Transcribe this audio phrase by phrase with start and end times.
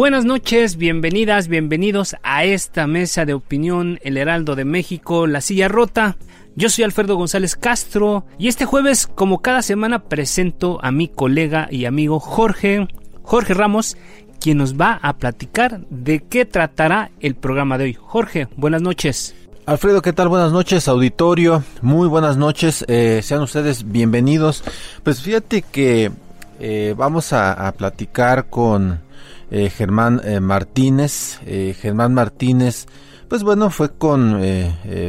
[0.00, 5.68] Buenas noches, bienvenidas, bienvenidos a esta mesa de opinión El Heraldo de México, La Silla
[5.68, 6.16] Rota.
[6.56, 11.68] Yo soy Alfredo González Castro y este jueves, como cada semana, presento a mi colega
[11.70, 12.88] y amigo Jorge,
[13.20, 13.98] Jorge Ramos,
[14.40, 17.92] quien nos va a platicar de qué tratará el programa de hoy.
[18.00, 19.34] Jorge, buenas noches.
[19.66, 20.30] Alfredo, ¿qué tal?
[20.30, 21.62] Buenas noches, auditorio.
[21.82, 22.86] Muy buenas noches.
[22.88, 24.64] Eh, sean ustedes bienvenidos.
[25.02, 26.10] Pues fíjate que
[26.58, 29.09] eh, vamos a, a platicar con
[29.50, 31.40] eh, Germán eh, Martínez.
[31.46, 32.86] Eh, Germán Martínez,
[33.28, 34.40] pues bueno, fue con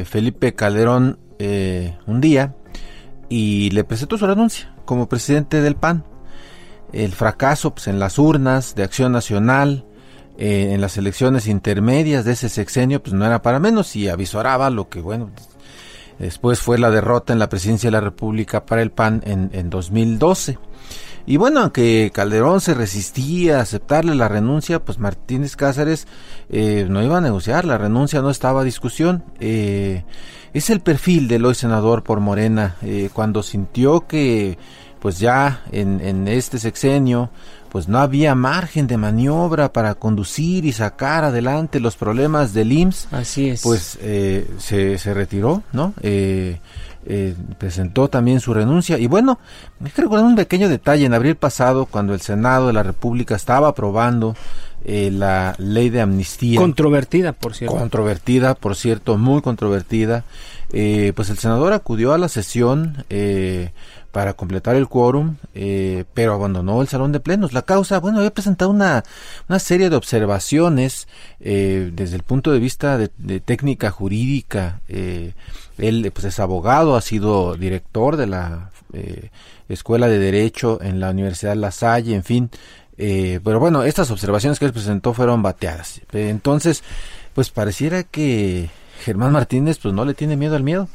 [0.06, 1.18] Felipe Calderón
[2.06, 2.56] un día
[3.30, 6.04] y le presentó su renuncia como presidente del PAN.
[6.94, 9.86] El fracaso pues, en las urnas de Acción Nacional,
[10.38, 14.88] en las elecciones intermedias de ese sexenio, pues no era para menos y avisoraba lo
[14.88, 15.32] que, bueno,
[16.20, 19.72] después fue la derrota en la presidencia de la República para el PAN en, en
[19.72, 20.60] 2012.
[21.26, 26.08] Y bueno, aunque Calderón se resistía a aceptarle la renuncia, pues Martínez Cáceres
[26.50, 29.24] eh, no iba a negociar, la renuncia no estaba a discusión.
[29.40, 30.04] Eh,
[30.54, 34.58] es el perfil del hoy senador por Morena, eh, cuando sintió que
[35.00, 37.32] pues ya en, en este sexenio
[37.72, 43.08] pues no había margen de maniobra para conducir y sacar adelante los problemas del IMSS.
[43.12, 43.62] Así es.
[43.62, 45.94] Pues eh, se, se retiró, ¿no?
[46.02, 46.60] Eh,
[47.06, 48.98] eh, presentó también su renuncia.
[48.98, 49.40] Y bueno,
[49.84, 51.06] hay que recordar un pequeño detalle.
[51.06, 54.36] En abril pasado, cuando el Senado de la República estaba aprobando
[54.84, 56.60] eh, la ley de amnistía.
[56.60, 57.78] Controvertida, por cierto.
[57.78, 60.24] Controvertida, por cierto, muy controvertida.
[60.74, 63.72] Eh, pues el senador acudió a la sesión eh,
[64.12, 67.54] para completar el quórum, eh, pero abandonó el salón de plenos.
[67.54, 69.04] La causa, bueno, había presentado una,
[69.48, 71.08] una serie de observaciones
[71.40, 74.82] eh, desde el punto de vista de, de técnica jurídica.
[74.88, 75.34] Eh,
[75.78, 79.30] él pues es abogado, ha sido director de la eh,
[79.70, 82.50] Escuela de Derecho en la Universidad La Salle, en fin.
[82.98, 86.02] Eh, pero bueno, estas observaciones que él presentó fueron bateadas.
[86.12, 86.84] Entonces,
[87.34, 88.70] pues pareciera que
[89.04, 90.88] Germán Martínez pues no le tiene miedo al miedo.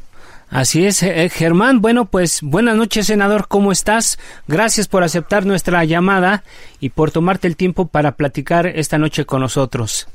[0.50, 1.80] Así es, eh, Germán.
[1.80, 3.48] Bueno, pues buenas noches, senador.
[3.48, 4.18] ¿Cómo estás?
[4.46, 6.44] Gracias por aceptar nuestra llamada
[6.80, 10.08] y por tomarte el tiempo para platicar esta noche con nosotros.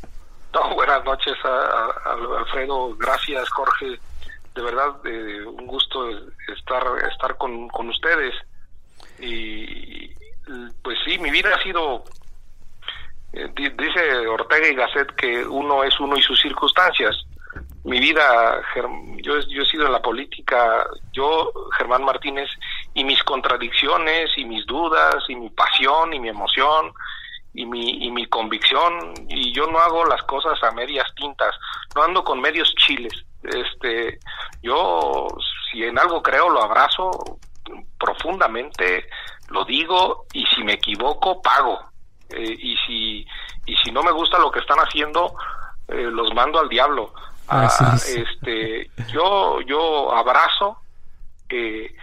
[0.53, 2.96] No, buenas noches, a, Alfredo.
[2.97, 4.00] Gracias, Jorge.
[4.56, 6.09] De verdad, eh, un gusto
[6.56, 8.34] estar estar con, con ustedes.
[9.20, 10.14] Y
[10.81, 12.03] pues sí, mi vida ha sido,
[13.34, 17.16] eh, dice Ortega y Gasset que uno es uno y sus circunstancias.
[17.84, 18.62] Mi vida,
[19.24, 22.50] yo, yo he sido en la política, yo, Germán Martínez,
[22.94, 26.94] y mis contradicciones, y mis dudas, y mi pasión, y mi emoción,
[27.53, 31.56] y mi, y mi convicción, y yo no hago las cosas a medias tintas,
[31.96, 33.14] no ando con medios chiles.
[33.44, 34.20] Este,
[34.62, 35.28] yo,
[35.72, 37.09] si en algo creo, lo abrazo
[37.97, 39.08] profundamente,
[39.52, 41.80] lo digo y si me equivoco pago
[42.30, 43.28] eh, y si
[43.66, 45.36] y si no me gusta lo que están haciendo
[45.88, 47.14] eh, los mando al diablo
[47.52, 50.78] ah, este yo yo abrazo
[51.50, 51.94] eh,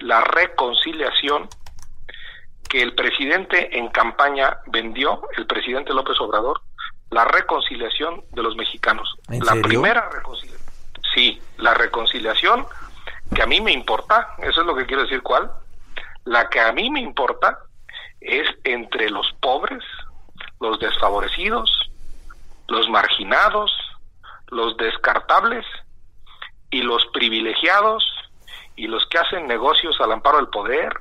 [0.00, 1.48] la reconciliación
[2.68, 6.62] que el presidente en campaña vendió el presidente López Obrador
[7.10, 9.14] la reconciliación de los mexicanos.
[9.28, 10.70] La primera reconciliación.
[11.14, 12.66] Sí la reconciliación
[13.34, 15.50] que a mí me importa eso es lo que quiero decir cuál
[16.24, 17.58] la que a mí me importa
[18.20, 19.82] es entre los pobres,
[20.60, 21.70] los desfavorecidos,
[22.68, 23.72] los marginados,
[24.48, 25.64] los descartables
[26.70, 28.04] y los privilegiados
[28.74, 30.92] y los que hacen negocios al amparo del poder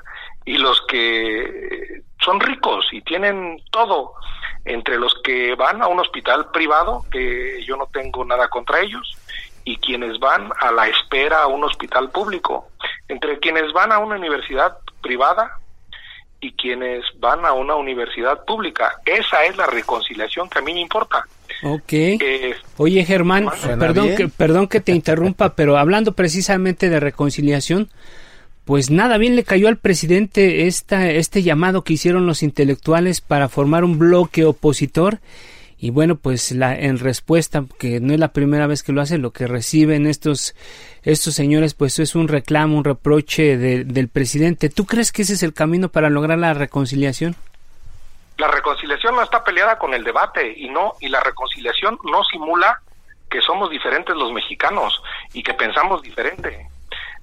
[0.45, 4.13] y los que son ricos y tienen todo,
[4.63, 9.17] entre los que van a un hospital privado, que yo no tengo nada contra ellos,
[9.63, 12.69] y quienes van a la espera a un hospital público,
[13.07, 15.59] entre quienes van a una universidad privada
[16.39, 19.01] y quienes van a una universidad pública.
[19.05, 21.25] Esa es la reconciliación que a mí me importa.
[21.63, 21.93] Ok.
[22.77, 23.47] Oye, Germán,
[23.79, 27.89] perdón que, perdón que te interrumpa, pero hablando precisamente de reconciliación,
[28.65, 33.49] pues nada bien le cayó al presidente esta, este llamado que hicieron los intelectuales para
[33.49, 35.19] formar un bloque opositor.
[35.77, 39.17] Y bueno pues la en respuesta que no es la primera vez que lo hace
[39.17, 40.55] lo que reciben estos
[41.03, 44.69] estos señores pues es un reclamo un reproche del presidente.
[44.69, 47.35] Tú crees que ese es el camino para lograr la reconciliación
[48.37, 52.81] la reconciliación no está peleada con el debate y no y la reconciliación no simula
[53.29, 55.01] que somos diferentes los mexicanos
[55.33, 56.67] y que pensamos diferente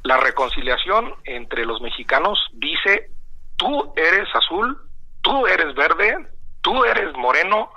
[0.03, 3.11] la reconciliación entre los mexicanos dice
[3.57, 4.79] tú eres azul
[5.23, 6.17] tú eres verde
[6.61, 7.71] tú eres moreno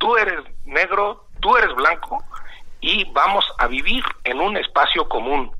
[0.00, 2.24] tú eres negro, tú eres blanco
[2.80, 5.52] y vamos a vivir en un espacio común.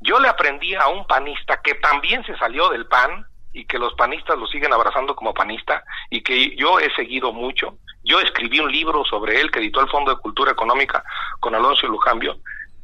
[0.00, 3.94] Yo le aprendí a un panista que también se salió del PAN y que los
[3.94, 7.78] panistas lo siguen abrazando como panista y que yo he seguido mucho.
[8.02, 11.02] Yo escribí un libro sobre él que editó el Fondo de Cultura Económica
[11.40, 12.36] con Alonso Lujambio,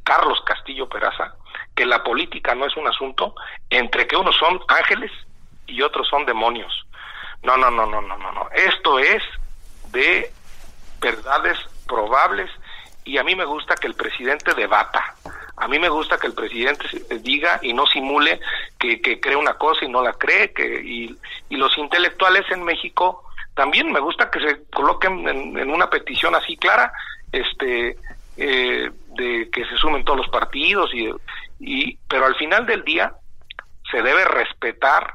[0.05, 1.35] Carlos Castillo Peraza,
[1.75, 3.35] que la política no es un asunto
[3.69, 5.11] entre que unos son ángeles
[5.67, 6.87] y otros son demonios.
[7.43, 8.49] No, no, no, no, no, no, no.
[8.55, 9.23] Esto es
[9.91, 10.33] de
[11.01, 12.51] verdades probables
[13.05, 15.17] y a mí me gusta que el presidente debata.
[15.61, 16.87] A mí me gusta que el presidente
[17.21, 18.41] diga y no simule
[18.79, 20.53] que, cree una cosa y no la cree.
[20.55, 21.17] Que, y,
[21.51, 23.25] los intelectuales en México
[23.55, 26.91] también me gusta que se coloquen en, una petición así clara,
[27.31, 27.99] este,
[28.39, 30.95] eh, de que se sumen todos los partidos.
[30.95, 31.11] Y,
[31.59, 33.13] y, pero al final del día
[33.91, 35.15] se debe respetar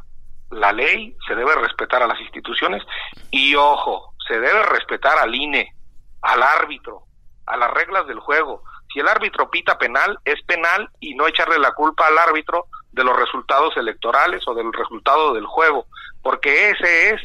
[0.52, 2.84] la ley, se debe respetar a las instituciones
[3.32, 5.74] y ojo, se debe respetar al INE,
[6.22, 7.04] al árbitro,
[7.48, 8.62] a las reglas del juego.
[8.96, 13.04] Si el árbitro pita penal, es penal y no echarle la culpa al árbitro de
[13.04, 15.86] los resultados electorales o del resultado del juego,
[16.22, 17.22] porque ese es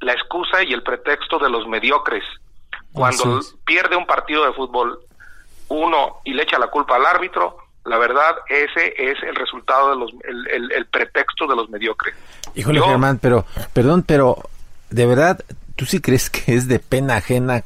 [0.00, 2.24] la excusa y el pretexto de los mediocres.
[2.94, 4.98] Cuando pierde un partido de fútbol
[5.68, 9.96] uno y le echa la culpa al árbitro, la verdad ese es el resultado de
[9.96, 12.14] los el, pretexto de los mediocres.
[12.54, 13.44] Híjole Germán, pero
[13.74, 14.38] perdón, pero
[14.88, 15.44] de verdad
[15.76, 17.62] tú sí crees que es de pena ajena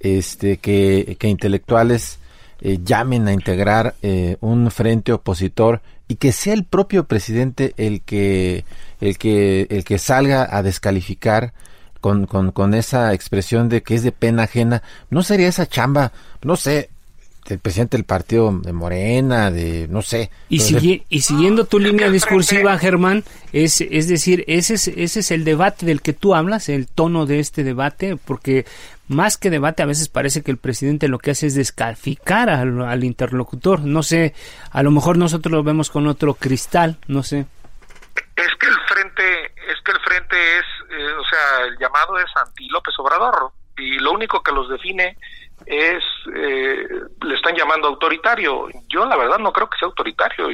[0.00, 2.17] este, que, intelectuales
[2.60, 8.00] eh, llamen a integrar eh, un frente opositor y que sea el propio presidente el
[8.00, 8.64] que
[9.00, 11.52] el que el que salga a descalificar
[12.00, 16.12] con, con, con esa expresión de que es de pena ajena no sería esa chamba
[16.42, 16.90] no sé
[17.48, 20.30] el presidente del partido de Morena, de no sé.
[20.48, 25.44] Y, y siguiendo tu línea discursiva, Germán, es, es decir, ese es, ese es el
[25.44, 28.66] debate del que tú hablas, el tono de este debate, porque
[29.08, 33.04] más que debate a veces parece que el presidente lo que hace es descalificar al,
[33.04, 33.80] interlocutor.
[33.80, 34.34] No sé,
[34.70, 37.46] a lo mejor nosotros lo vemos con otro cristal, no sé.
[38.36, 42.26] Es que el frente, es que el frente es, eh, o sea, el llamado es
[42.36, 45.16] anti López Obrador y lo único que los define
[45.66, 46.02] es,
[46.34, 46.86] eh,
[47.22, 48.68] le están llamando autoritario.
[48.88, 50.50] Yo la verdad no creo que sea autoritario.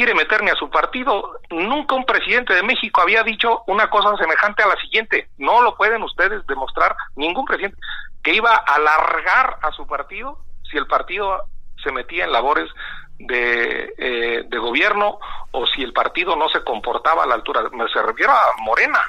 [0.00, 1.40] Quiere meter ni a su partido.
[1.50, 5.28] Nunca un presidente de México había dicho una cosa semejante a la siguiente.
[5.36, 7.76] No lo pueden ustedes demostrar, ningún presidente,
[8.22, 10.38] que iba a alargar a su partido
[10.70, 11.44] si el partido
[11.84, 12.70] se metía en labores
[13.18, 15.18] de, eh, de gobierno
[15.50, 17.68] o si el partido no se comportaba a la altura.
[17.70, 19.04] Me se refiero a Morena,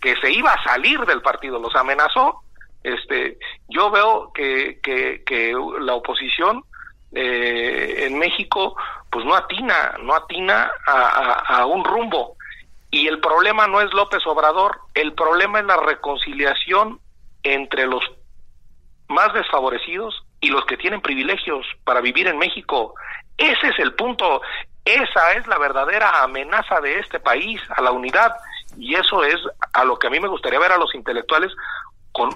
[0.00, 2.40] que se iba a salir del partido, los amenazó
[2.84, 3.38] este,
[3.68, 6.62] yo veo que, que, la oposición
[7.14, 8.76] eh, en México
[9.10, 12.36] pues no atina, no atina a, un rumbo.
[12.90, 16.98] Y el problema no es López Obrador, el problema es la reconciliación
[17.44, 18.02] entre los
[19.06, 22.94] más desfavorecidos y los que tienen privilegios para vivir en México.
[23.38, 24.42] Ese es el punto,
[24.84, 28.34] esa es la verdadera amenaza de este país a la unidad
[28.76, 29.36] y eso es
[29.74, 31.52] a lo que a mí me gustaría ver a los intelectuales
[32.10, 32.30] con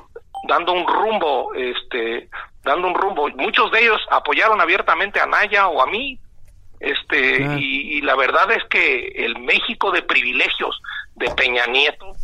[0.44, 2.28] dando un rumbo, este,
[2.62, 3.28] dando un rumbo.
[3.30, 6.18] Muchos de ellos apoyaron abiertamente a Naya o a mí,
[6.80, 10.80] este, y, la verdad es que el México de privilegios
[11.16, 12.14] de Peña Nieto,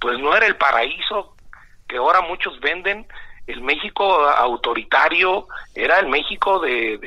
[0.00, 1.34] pues no era el paraíso
[1.88, 3.06] que ahora muchos venden.
[3.46, 6.98] El México autoritario era el México de,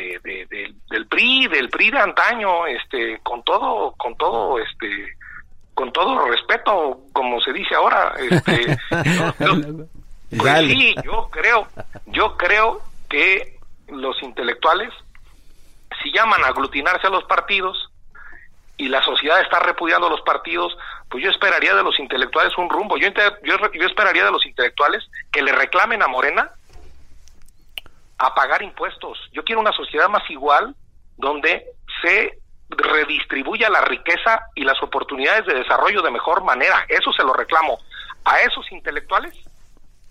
[0.90, 5.16] del PRI, del PRI de antaño, este, con todo, con todo, este,
[5.74, 8.78] con todo respeto, como se dice ahora, este,
[10.38, 11.68] Pues sí, yo creo,
[12.06, 13.58] yo creo que
[13.88, 14.94] los intelectuales,
[16.04, 17.90] si llaman a aglutinarse a los partidos
[18.78, 20.78] y la sociedad está repudiando a los partidos,
[21.10, 22.98] pues yo esperaría de los intelectuales un rumbo.
[22.98, 23.10] Yo,
[23.44, 26.52] yo, yo esperaría de los intelectuales que le reclamen a Morena
[28.20, 29.18] a pagar impuestos.
[29.34, 30.76] Yo quiero una sociedad más igual
[31.18, 31.66] donde
[32.02, 32.38] se
[32.70, 36.86] redistribuya la riqueza y las oportunidades de desarrollo de mejor manera.
[36.88, 37.80] Eso se lo reclamo
[38.26, 39.34] a esos intelectuales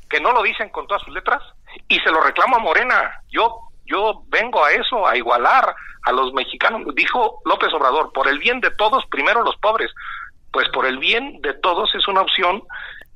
[0.09, 1.43] que no lo dicen con todas sus letras
[1.89, 3.23] y se lo reclamo a Morena.
[3.29, 6.95] Yo yo vengo a eso, a igualar a los mexicanos.
[6.95, 9.91] Dijo López Obrador, por el bien de todos, primero los pobres.
[10.53, 12.63] Pues por el bien de todos es una opción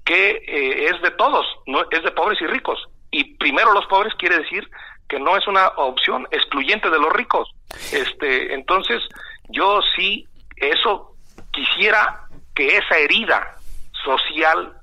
[0.04, 2.82] que eh, es de todos, no es de pobres y ricos.
[3.10, 4.68] Y primero los pobres quiere decir
[5.08, 7.50] que no es una opción excluyente de los ricos.
[7.92, 9.02] Este, entonces,
[9.48, 11.14] yo sí eso
[11.50, 13.56] quisiera que esa herida
[14.04, 14.74] social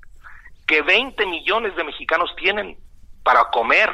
[0.70, 2.78] que 20 millones de mexicanos tienen
[3.24, 3.90] para comer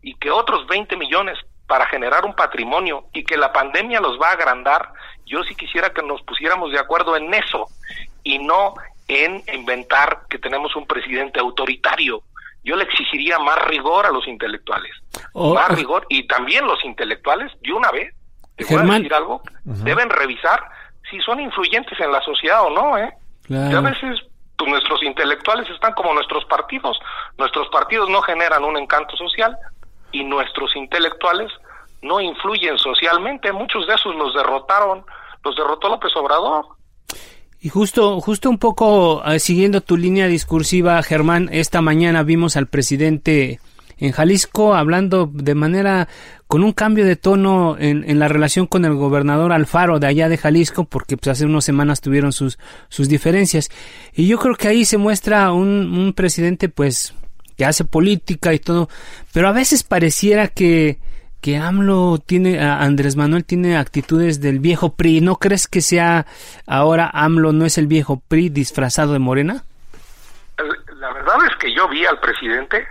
[0.00, 4.30] y que otros 20 millones para generar un patrimonio y que la pandemia los va
[4.30, 4.94] a agrandar,
[5.26, 7.66] yo sí quisiera que nos pusiéramos de acuerdo en eso
[8.22, 8.72] y no
[9.08, 12.22] en inventar que tenemos un presidente autoritario.
[12.64, 14.92] Yo le exigiría más rigor a los intelectuales.
[15.34, 18.14] Oh, más rigor y también los intelectuales, de una vez,
[18.56, 20.64] te voy a decir algo, deben revisar
[21.10, 23.12] si son influyentes en la sociedad o no, ¿eh?
[23.50, 24.29] a veces
[24.66, 26.98] nuestros intelectuales están como nuestros partidos.
[27.38, 29.56] Nuestros partidos no generan un encanto social
[30.12, 31.50] y nuestros intelectuales
[32.02, 33.52] no influyen socialmente.
[33.52, 35.04] Muchos de esos los derrotaron,
[35.44, 36.66] los derrotó López Obrador.
[37.62, 42.66] Y justo, justo un poco eh, siguiendo tu línea discursiva, Germán, esta mañana vimos al
[42.66, 43.60] presidente
[44.00, 46.08] en Jalisco hablando de manera
[46.46, 50.28] con un cambio de tono en, en, la relación con el gobernador Alfaro de allá
[50.28, 53.70] de Jalisco, porque pues hace unas semanas tuvieron sus, sus diferencias.
[54.14, 57.14] Y yo creo que ahí se muestra un, un presidente pues
[57.56, 58.88] que hace política y todo,
[59.32, 60.98] pero a veces pareciera que,
[61.40, 65.20] que AMLO tiene, Andrés Manuel tiene actitudes del viejo PRI.
[65.20, 66.26] ¿No crees que sea
[66.66, 69.64] ahora AMLO no es el viejo PRI disfrazado de Morena?
[70.96, 72.86] La verdad es que yo vi al presidente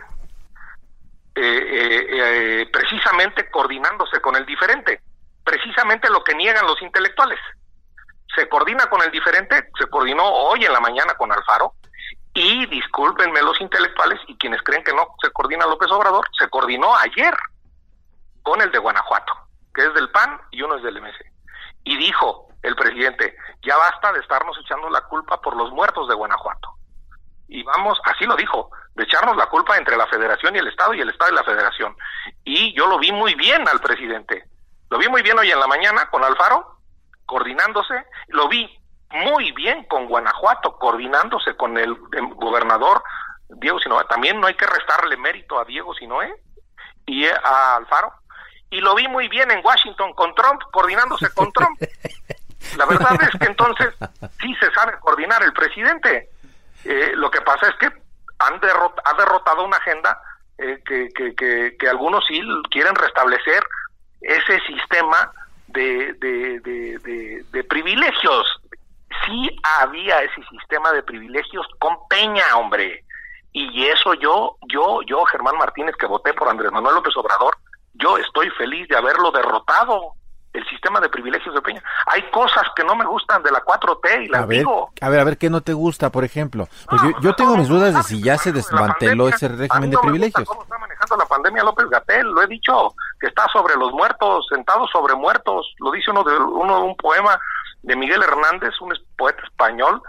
[1.41, 5.01] eh, eh, eh, precisamente coordinándose con el diferente,
[5.43, 7.39] precisamente lo que niegan los intelectuales.
[8.35, 11.75] Se coordina con el diferente, se coordinó hoy en la mañana con Alfaro,
[12.33, 16.95] y discúlpenme los intelectuales y quienes creen que no se coordina López Obrador, se coordinó
[16.97, 17.33] ayer
[18.43, 19.33] con el de Guanajuato,
[19.73, 21.15] que es del PAN y uno es del MS.
[21.85, 26.15] Y dijo el presidente, ya basta de estarnos echando la culpa por los muertos de
[26.15, 26.78] Guanajuato
[27.49, 30.93] y vamos, así lo dijo, de echarnos la culpa entre la federación y el Estado
[30.93, 31.97] y el Estado y la federación.
[32.43, 34.45] Y yo lo vi muy bien al presidente.
[34.89, 36.77] Lo vi muy bien hoy en la mañana con Alfaro,
[37.25, 38.05] coordinándose.
[38.27, 38.69] Lo vi
[39.09, 41.95] muy bien con Guanajuato, coordinándose con el,
[42.35, 43.03] gobernador
[43.49, 44.05] Diego Sinoé.
[44.05, 46.31] También no hay que restarle mérito a Diego Sinoé
[47.07, 48.13] y a Alfaro.
[48.69, 51.81] Y lo vi muy bien en Washington con Trump, coordinándose con Trump.
[52.77, 53.95] La verdad es que entonces
[54.39, 56.29] sí se sabe coordinar el presidente
[56.85, 57.87] eh, lo que pasa es que
[58.39, 60.19] han ha derrotado una agenda
[60.57, 63.63] eh, que, que, que, algunos sí quieren restablecer
[64.21, 65.31] ese sistema
[65.67, 68.45] de, de, de, privilegios.
[69.25, 73.03] Sí había ese sistema de privilegios con Peña, hombre.
[73.51, 77.57] Y eso yo, yo, yo, Germán Martínez, que voté por Andrés Manuel López Obrador,
[77.93, 80.13] yo estoy feliz de haberlo derrotado
[80.53, 81.83] el sistema de privilegios de Peña.
[82.07, 84.89] Hay cosas que no me gustan de la 4T y las a ver, digo.
[85.01, 86.67] A ver, a ver, ¿qué no te gusta, por ejemplo?
[86.89, 90.47] Pues yo, tengo mis dudas de si ya se desmanteló ese régimen de privilegios.
[90.47, 92.27] ¿Cómo está manejando la pandemia López Gatel?
[92.27, 95.73] Lo he dicho, que está sobre los muertos, sentado sobre muertos.
[95.79, 97.39] Lo dice uno de uno un poema
[97.83, 100.01] de Miguel Hernández, un poeta español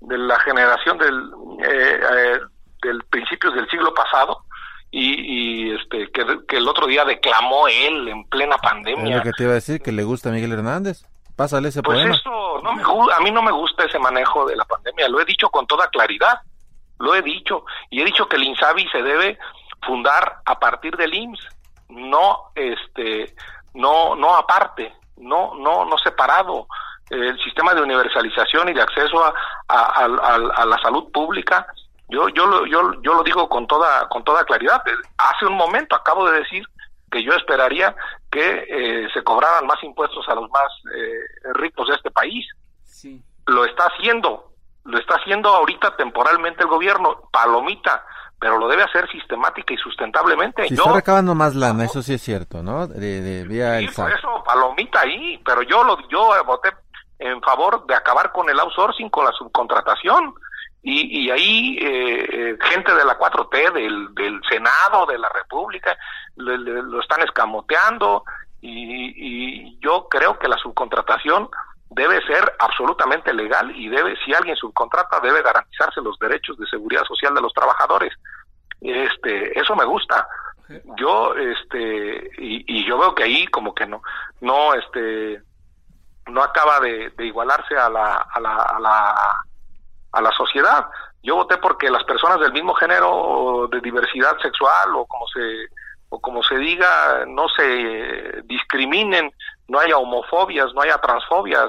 [0.00, 1.32] de la generación del,
[1.62, 2.38] eh, eh,
[2.82, 4.44] del principios del siglo pasado
[4.90, 9.16] y, este que, el otro día declamó él en plena pandemia.
[9.16, 11.04] Es lo que te iba a decir, que le gusta a Miguel Hernández.
[11.36, 12.14] Pásale ese pues poema.
[12.14, 15.24] eso, no me, a mí no me gusta ese manejo de la pandemia, lo he
[15.24, 16.40] dicho con toda claridad,
[16.98, 19.38] lo he dicho, y he dicho que el INSABI se debe
[19.86, 21.48] fundar a partir del IMSS,
[21.90, 23.34] no este
[23.74, 26.66] no no aparte, no no no separado.
[27.08, 29.32] El sistema de universalización y de acceso a,
[29.68, 31.66] a la salud pública
[32.08, 34.82] yo, yo, lo, yo, yo lo digo con toda, con toda claridad.
[35.18, 36.64] Hace un momento acabo de decir
[37.10, 37.94] que yo esperaría
[38.30, 42.46] que eh, se cobraran más impuestos a los más eh, ricos de este país.
[42.84, 43.22] Sí.
[43.46, 44.52] Lo está haciendo,
[44.84, 48.04] lo está haciendo ahorita temporalmente el gobierno, palomita,
[48.40, 50.68] pero lo debe hacer sistemática y sustentablemente.
[50.68, 52.86] Si está recabando más lana, eso sí es cierto, ¿no?
[52.86, 56.70] De, de vía sí, por eso, palomita ahí, pero yo lo, yo voté
[57.18, 60.34] en favor de acabar con el outsourcing, con la subcontratación
[60.90, 65.96] y, y ahí eh, eh gente de la 4T, del, del Senado, de la República,
[66.36, 68.24] lo están escamoteando
[68.60, 71.50] y, y yo creo que la subcontratación
[71.90, 77.04] debe ser absolutamente legal y debe, si alguien subcontrata, debe garantizarse los derechos de seguridad
[77.04, 78.14] social de los trabajadores.
[78.80, 80.26] Este, eso me gusta.
[80.96, 84.00] Yo, este, y, y yo veo que ahí como que no,
[84.40, 85.42] no, este,
[86.26, 89.47] no acaba de, de igualarse a la, a la, a la
[90.12, 90.86] a la sociedad.
[91.22, 95.40] Yo voté porque las personas del mismo género o de diversidad sexual o como se
[96.10, 99.30] o como se diga no se discriminen,
[99.68, 101.68] no haya homofobias, no haya transfobias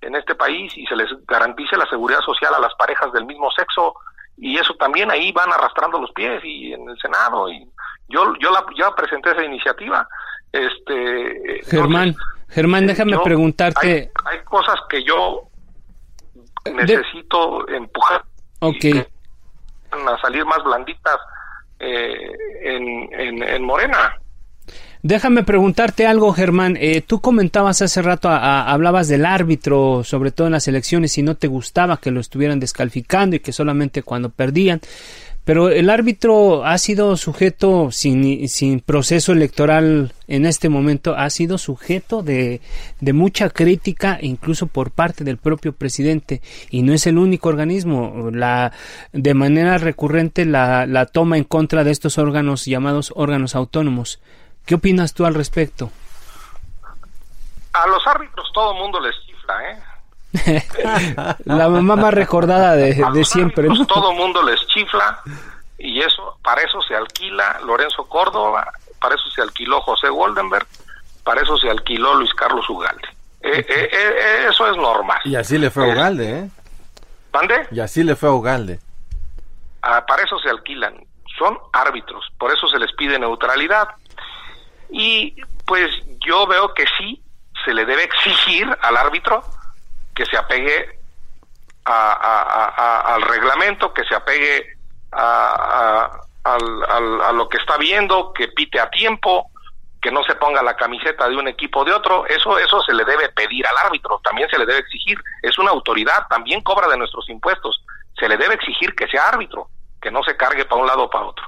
[0.00, 3.50] en este país y se les garantice la seguridad social a las parejas del mismo
[3.50, 3.94] sexo
[4.36, 7.68] y eso también ahí van arrastrando los pies y en el Senado y
[8.08, 10.06] yo yo la ya presenté esa iniciativa
[10.52, 12.14] este Germán
[12.48, 15.48] Germán déjame preguntarte hay, cosas que yo
[16.74, 18.24] necesito empujar
[18.60, 19.04] okay.
[19.90, 21.16] a salir más blanditas
[21.80, 22.30] eh,
[22.62, 24.16] en, en, Morena.
[25.02, 26.76] Déjame preguntarte algo, Germán.
[26.80, 31.36] Eh, tú comentabas hace rato, hablabas del árbitro, sobre todo en las elecciones, y no
[31.36, 34.80] te gustaba que lo estuvieran descalificando y que solamente cuando perdían.
[35.48, 42.22] Pero el árbitro ha sido sujeto, sin, proceso electoral en este momento, ha sido sujeto
[42.22, 42.60] de,
[43.00, 46.42] de, mucha crítica, incluso por parte del propio presidente.
[46.68, 48.28] Y no es el único organismo.
[48.30, 48.74] La,
[49.14, 54.20] de manera recurrente la, la toma en contra de estos órganos llamados órganos autónomos.
[54.66, 55.90] ¿Qué opinas tú al respecto?
[57.72, 59.87] A los árbitros todo mundo les chifla, ¿eh?
[61.44, 63.68] la mamá más recordada de, siempre.
[63.68, 63.86] ¿no?
[63.86, 65.20] Todo mundo les chifla
[65.78, 70.66] y eso, para eso se alquila Lorenzo Córdoba, para eso se alquiló José Goldenberg,
[71.22, 73.08] para eso se alquiló Luis Carlos Ugalde.
[73.40, 75.20] Eh, eh, eh, eso es normal.
[75.24, 76.50] Y así le fue a Ugalde, ¿eh?
[77.32, 77.68] ¿Mande?
[77.70, 78.80] Y así le fue a Ugalde.
[79.82, 80.94] Ah, para eso se alquilan.
[81.38, 83.88] Son árbitros, por eso se les pide neutralidad.
[84.90, 85.88] Y pues
[86.26, 87.22] yo veo que sí
[87.64, 89.44] se le debe exigir al árbitro
[90.18, 90.98] que se apegue
[91.84, 94.76] al reglamento, que se apegue
[95.12, 96.10] a,
[97.32, 99.48] lo que está viendo, que pite a tiempo,
[100.02, 103.04] que no se ponga la camiseta de un equipo de otro, eso eso se le
[103.04, 106.96] debe pedir al árbitro, también se le debe exigir, es una autoridad, también cobra de
[106.96, 107.84] nuestros impuestos,
[108.18, 109.68] se le debe exigir que sea árbitro,
[110.02, 111.46] que no se cargue para un lado o para otro.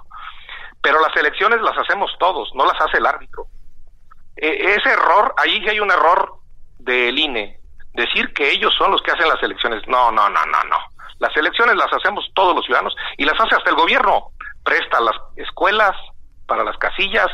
[0.80, 3.46] Pero las elecciones las hacemos todos, no las hace el árbitro.
[4.36, 6.34] E, ese error, ahí hay un error
[6.78, 7.59] del INE,
[7.94, 9.86] decir que ellos son los que hacen las elecciones.
[9.86, 10.78] No, no, no, no, no.
[11.18, 14.28] Las elecciones las hacemos todos los ciudadanos y las hace hasta el gobierno.
[14.64, 15.96] Presta las escuelas
[16.46, 17.28] para las casillas,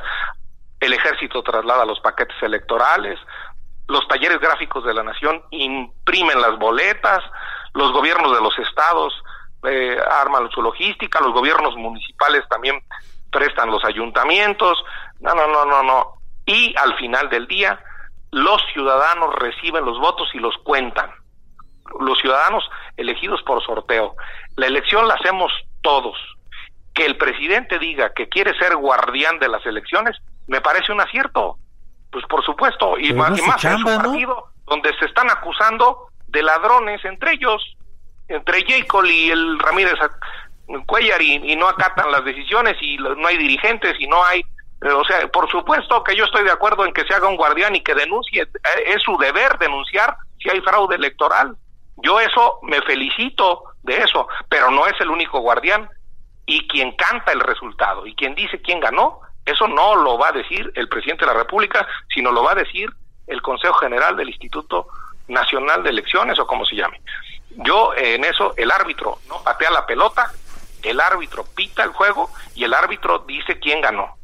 [0.80, 3.18] el ejército traslada los paquetes electorales,
[3.88, 7.20] los talleres gráficos de la nación imprimen las boletas,
[7.74, 9.14] los gobiernos de los estados
[9.64, 12.82] eh, arman su logística, los gobiernos municipales también
[13.30, 14.82] prestan los ayuntamientos,
[15.20, 16.12] no, no, no, no, no.
[16.44, 17.78] Y al final del día,
[18.32, 21.10] los ciudadanos reciben los votos y los cuentan.
[22.00, 24.16] Los ciudadanos elegidos por sorteo.
[24.56, 26.16] La elección la hacemos todos.
[26.94, 31.58] Que el presidente diga que quiere ser guardián de las elecciones, me parece un acierto.
[32.10, 37.32] Pues por supuesto, y más, en su partido, donde se están acusando de ladrones entre
[37.32, 37.76] ellos,
[38.28, 39.94] entre Jacob y el Ramírez
[40.86, 44.42] Cuellar, y no acatan las decisiones, y no hay dirigentes, y no hay
[44.82, 47.74] o sea, por supuesto que yo estoy de acuerdo en que se haga un guardián
[47.74, 48.48] y que denuncie, eh,
[48.86, 51.56] es su deber denunciar si hay fraude electoral.
[51.96, 55.88] Yo eso me felicito de eso, pero no es el único guardián
[56.44, 60.32] y quien canta el resultado y quien dice quién ganó, eso no lo va a
[60.32, 62.90] decir el presidente de la República, sino lo va a decir
[63.26, 64.88] el Consejo General del Instituto
[65.28, 67.00] Nacional de Elecciones o como se llame.
[67.50, 70.30] Yo en eso el árbitro no patea la pelota,
[70.82, 74.16] el árbitro pita el juego y el árbitro dice quién ganó.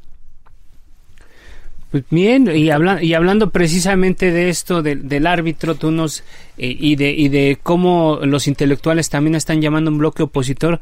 [1.92, 6.20] Pues bien, y, y hablando precisamente de esto del árbitro, tú nos,
[6.56, 10.80] eh, y, de, y de cómo los intelectuales también están llamando un bloque opositor,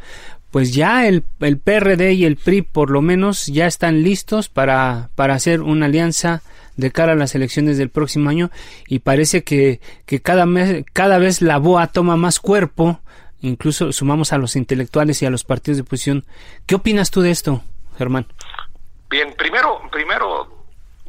[0.53, 5.11] pues ya el, el PRD y el PRI por lo menos ya están listos para,
[5.17, 6.43] para hacer una alianza
[6.77, 8.53] de cara a las elecciones del próximo año
[8.87, 13.01] y parece que, que cada, mes, cada vez la BOA toma más cuerpo,
[13.41, 16.25] incluso sumamos a los intelectuales y a los partidos de oposición.
[16.67, 17.65] ¿Qué opinas tú de esto,
[17.99, 18.29] Germán?
[19.11, 20.60] Bien, primero, primero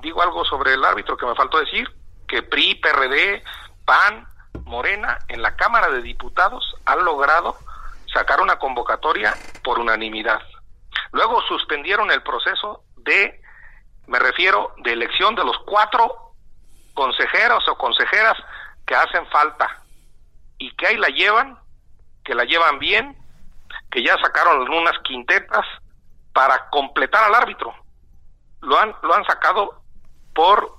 [0.02, 1.90] digo algo sobre el árbitro que me faltó decir,
[2.28, 3.44] que PRI, PRD,
[3.86, 4.28] PAN,
[4.66, 7.58] Morena, en la Cámara de Diputados han logrado
[8.14, 9.34] sacar una convocatoria
[9.64, 10.42] por unanimidad.
[11.12, 13.42] Luego suspendieron el proceso de,
[14.08, 16.34] me refiero, de elección de los cuatro
[16.94, 18.38] consejeros o consejeras
[18.86, 19.84] que hacen falta
[20.58, 21.58] y que ahí la llevan,
[22.24, 23.18] que la llevan bien,
[23.90, 25.66] que ya sacaron unas quintetas
[26.34, 27.74] para completar al árbitro.
[28.62, 29.81] Lo han, lo han sacado
[30.34, 30.78] por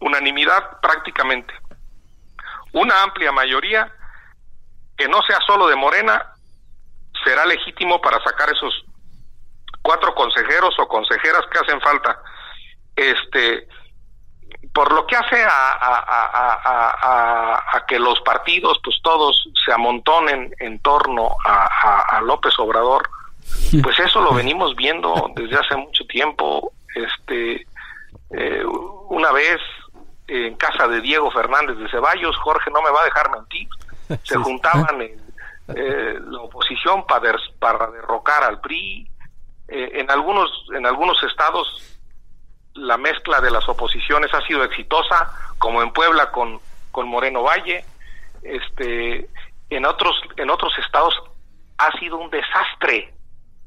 [0.00, 1.54] unanimidad prácticamente.
[2.72, 3.92] Una amplia mayoría
[4.96, 6.34] que no sea solo de Morena
[7.24, 8.84] será legítimo para sacar esos
[9.82, 12.20] cuatro consejeros o consejeras que hacen falta.
[12.94, 13.68] Este,
[14.72, 16.64] por lo que hace a,
[17.86, 23.08] que los partidos, pues todos se amontonen en torno a, López Obrador,
[23.82, 26.72] pues eso lo venimos viendo desde hace mucho tiempo.
[26.94, 27.66] Este,
[28.30, 29.58] eh, una vez
[30.26, 33.68] en casa de Diego Fernández de Ceballos, Jorge no me va a dejar mentir,
[34.22, 35.20] se juntaban en
[35.74, 39.10] eh, la oposición para, para derrocar al PRI.
[39.68, 41.98] Eh, en algunos en algunos estados
[42.74, 46.60] la mezcla de las oposiciones ha sido exitosa, como en Puebla con,
[46.90, 47.84] con Moreno Valle,
[48.42, 49.28] este,
[49.68, 51.14] en otros, en otros estados
[51.78, 53.12] ha sido un desastre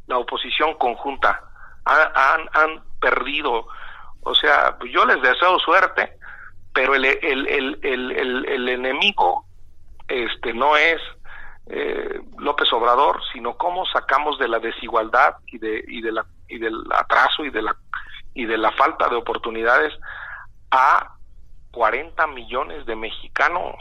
[0.08, 1.42] la oposición conjunta,
[1.86, 3.68] han, han, perdido,
[4.24, 6.18] o sea, yo les deseo suerte,
[6.74, 9.46] pero el, el, el, el, enemigo
[10.08, 11.02] este, no es
[11.68, 16.60] eh, López Obrador, sino cómo sacamos de la desigualdad y, de, y, de la, y
[16.60, 17.76] del atraso y de la
[18.34, 19.94] y de la falta de oportunidades
[20.72, 21.16] a
[21.72, 23.76] 40 millones de mexicanos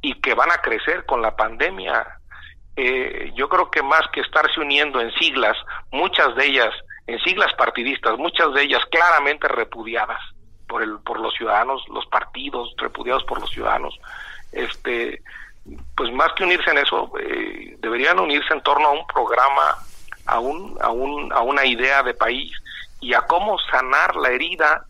[0.00, 2.18] y que van a crecer con la pandemia.
[2.76, 5.56] Eh, yo creo que más que estarse uniendo en siglas,
[5.90, 6.74] muchas de ellas,
[7.06, 10.20] en siglas partidistas, muchas de ellas claramente repudiadas
[10.68, 13.98] por el, por los ciudadanos, los partidos repudiados por los ciudadanos,
[14.52, 15.22] este,
[15.96, 19.78] pues más que unirse en eso, eh, deberían unirse en torno a un programa,
[20.26, 22.52] a un, a un, a una idea de país
[23.00, 24.86] y a cómo sanar la herida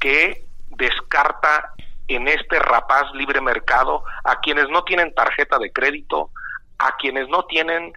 [0.00, 1.72] que descarta
[2.08, 6.30] en este rapaz libre mercado a quienes no tienen tarjeta de crédito,
[6.78, 7.92] a quienes no tienen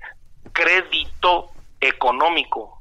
[0.53, 2.78] crédito económico,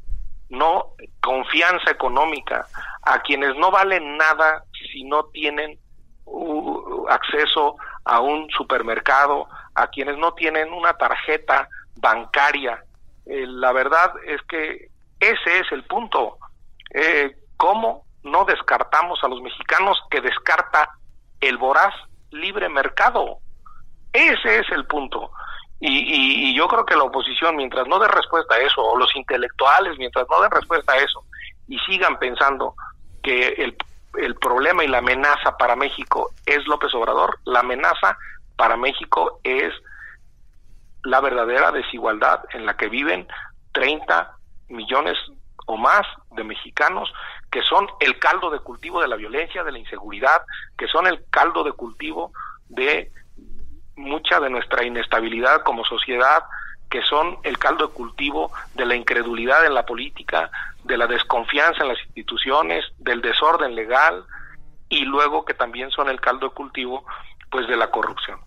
[0.48, 2.66] no confianza económica,
[3.02, 5.78] a quienes no valen nada si no tienen
[6.24, 12.82] uh, acceso a un supermercado, a quienes no tienen una tarjeta bancaria.
[13.26, 14.88] Eh, la verdad es que
[15.20, 16.38] ese es el punto
[16.94, 20.90] eh, ¿cómo no descartamos a los mexicanos que descarta
[21.40, 21.94] el voraz
[22.30, 23.38] libre mercado?
[24.12, 25.30] Ese es el punto.
[25.80, 29.96] Y, yo creo que la oposición, mientras no dé respuesta a eso, o los intelectuales,
[29.98, 31.24] mientras no den respuesta a eso,
[31.68, 32.74] y sigan pensando
[33.22, 33.76] que el,
[34.16, 38.18] el problema y la amenaza para México es López Obrador, la amenaza
[38.56, 39.72] para México es
[41.04, 43.28] la verdadera desigualdad en la que viven
[43.72, 44.36] 30
[44.68, 45.16] millones
[45.66, 47.12] o más de mexicanos
[47.50, 50.42] que son el caldo de cultivo de la violencia, de la inseguridad,
[50.76, 52.32] que son el caldo de cultivo
[52.68, 53.10] de
[53.98, 56.44] mucha de nuestra inestabilidad como sociedad,
[56.90, 60.50] que son el caldo de cultivo de la incredulidad en la política,
[60.84, 64.24] de la desconfianza en las instituciones, del desorden legal
[64.88, 67.04] y luego que también son el caldo de cultivo
[67.50, 68.38] pues de la corrupción.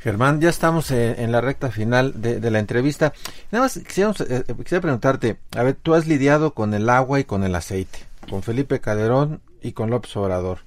[0.00, 3.12] Germán, ya estamos en, la recta final de, la entrevista.
[3.50, 7.24] Nada más quisiera, eh, quisiera preguntarte, a ver, tú has lidiado con el agua y
[7.24, 10.60] con el aceite, con Felipe Calderón y con López Obrador,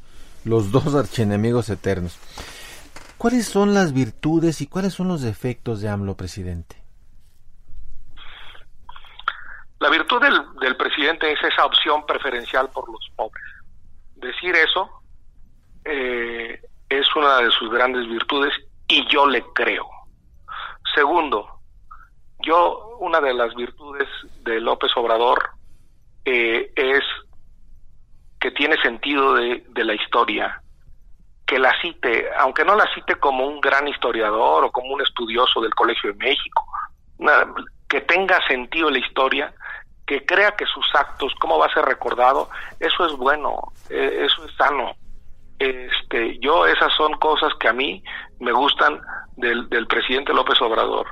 [0.44, 2.17] los dos archienemigos eternos.
[3.21, 6.75] ¿Cuáles son las virtudes y cuáles son los defectos de AMLO, presidente?
[9.79, 10.19] La virtud
[10.60, 13.43] del, presidente es esa opción preferencial por los pobres.
[14.15, 14.89] Decir eso
[15.86, 18.55] eh, es una de sus grandes virtudes
[18.88, 19.88] y yo le creo.
[20.95, 21.60] Segundo,
[22.39, 24.10] yo una de las virtudes
[24.45, 25.51] de López Obrador
[26.25, 27.03] eh, es
[28.39, 30.63] que tiene sentido de, la historia,
[31.51, 35.59] que la cite, aunque no la cite como un gran historiador o como un estudioso
[35.59, 36.65] del Colegio de México,
[37.89, 39.53] que tenga sentido la historia,
[40.07, 44.45] que crea que sus actos, cómo va a ser recordado, eso es bueno, eh, eso
[44.45, 44.93] es sano.
[45.59, 48.01] Este, yo esas son cosas que a mí
[48.39, 49.01] me gustan
[49.35, 51.07] del, del presidente López Obrador.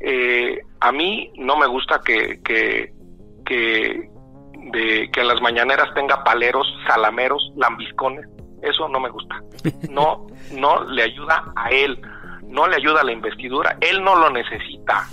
[0.00, 2.94] Eh, a mí no me gusta que, que,
[3.44, 4.08] que,
[4.72, 8.26] de, que en las mañaneras tenga paleros, salameros, lambiscones.
[8.62, 9.42] Eso no me gusta.
[9.90, 12.00] No, no le ayuda a él,
[12.46, 13.76] no le ayuda a la investidura.
[13.80, 15.06] Él no lo necesita.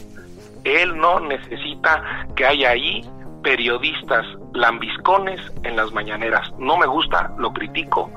[0.64, 3.02] Él no necesita que haya ahí
[3.44, 6.52] periodistas lambiscones en las mañaneras.
[6.60, 8.12] No me gusta, lo critico,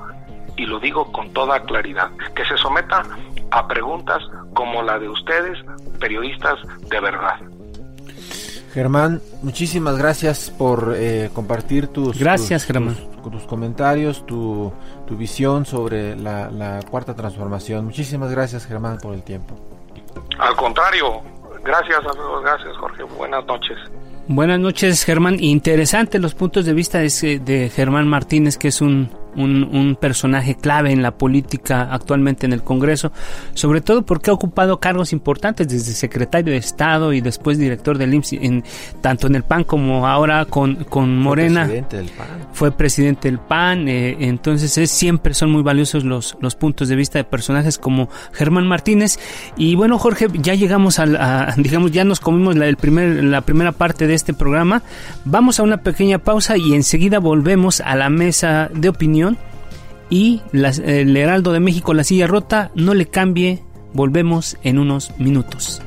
[0.57, 3.03] y lo digo con toda claridad, que se someta
[3.51, 4.21] a preguntas
[4.53, 5.57] como la de ustedes,
[5.99, 7.39] periodistas de verdad.
[8.73, 12.95] Germán, muchísimas gracias por eh, compartir tus, gracias, Germán.
[13.31, 14.73] Tus, comentarios, tu,
[15.05, 17.85] tu, visión sobre la, la cuarta transformación.
[17.85, 19.55] Muchísimas gracias, Germán, por el tiempo.
[20.39, 21.21] Al contrario,
[21.63, 21.99] gracias,
[22.41, 23.03] gracias, Jorge.
[23.03, 23.77] Buenas noches.
[24.27, 25.37] Buenas noches, Germán.
[25.39, 30.91] Interesante los puntos de vista de, de Germán Martínez, que es un un, personaje clave
[30.91, 33.11] en la política actualmente en el Congreso,
[33.53, 38.13] sobre todo porque ha ocupado cargos importantes desde secretario de Estado y después director del
[38.13, 38.63] IMSS, en,
[39.01, 41.65] tanto en el PAN como ahora con, con Morena.
[41.65, 42.27] Fue presidente del PAN.
[42.53, 46.95] Fue presidente del PAN, eh, entonces es, siempre son muy valiosos los, los puntos de
[46.95, 49.19] vista de personajes como Germán Martínez.
[49.57, 53.71] Y bueno, Jorge, ya llegamos a, digamos, ya nos comimos la, el primer, la primera
[53.71, 54.81] parte de este programa.
[55.25, 59.22] Vamos a una pequeña pausa y enseguida volvemos a la mesa de opinión
[60.09, 65.81] y el Heraldo de México, la silla rota, no le cambie, volvemos en unos minutos.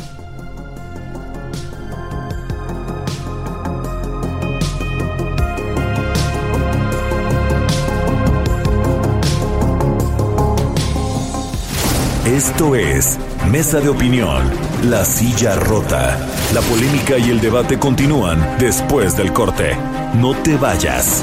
[12.27, 13.19] Esto es
[13.51, 14.51] Mesa de Opinión,
[14.91, 16.19] La Silla Rota.
[16.53, 19.77] La polémica y el debate continúan después del corte.
[20.15, 21.23] No te vayas.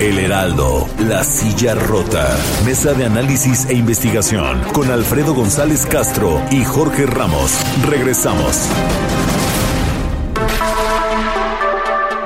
[0.00, 2.38] El Heraldo, La Silla Rota.
[2.64, 7.60] Mesa de análisis e investigación con Alfredo González Castro y Jorge Ramos.
[7.84, 8.70] Regresamos.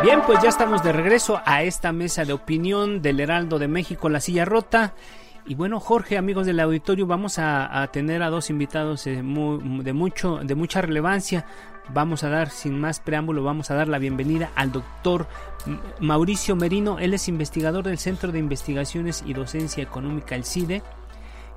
[0.03, 4.11] Bien, pues ya estamos de regreso a esta mesa de opinión del Heraldo de México,
[4.11, 4.93] La Silla Rota.
[5.47, 10.41] Y bueno, Jorge, amigos del auditorio, vamos a, tener a dos invitados de, de, mucho,
[10.43, 11.47] de mucha relevancia.
[11.89, 15.27] Vamos a dar, sin más preámbulo, vamos a dar la bienvenida al doctor
[16.01, 16.99] Mauricio Merino.
[16.99, 20.83] Él es investigador del Centro de Investigaciones y Docencia Económica, el CIDE,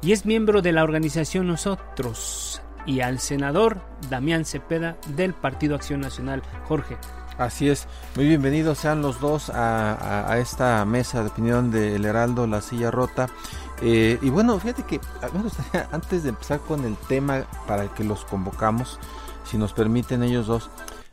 [0.01, 2.61] y es miembro de la organización Nosotros.
[2.88, 6.43] Y al senador Damián Cepeda del Partido Acción Nacional.
[6.67, 6.97] Jorge.
[7.38, 12.61] Así es, muy bienvenidos sean los dos a, esta mesa de opinión del Heraldo, la
[12.61, 13.27] silla rota.
[13.81, 15.01] Eh, y bueno, fíjate que
[15.91, 18.99] antes de empezar con el tema para que los convocamos,
[19.45, 20.69] si nos permiten ellos dos,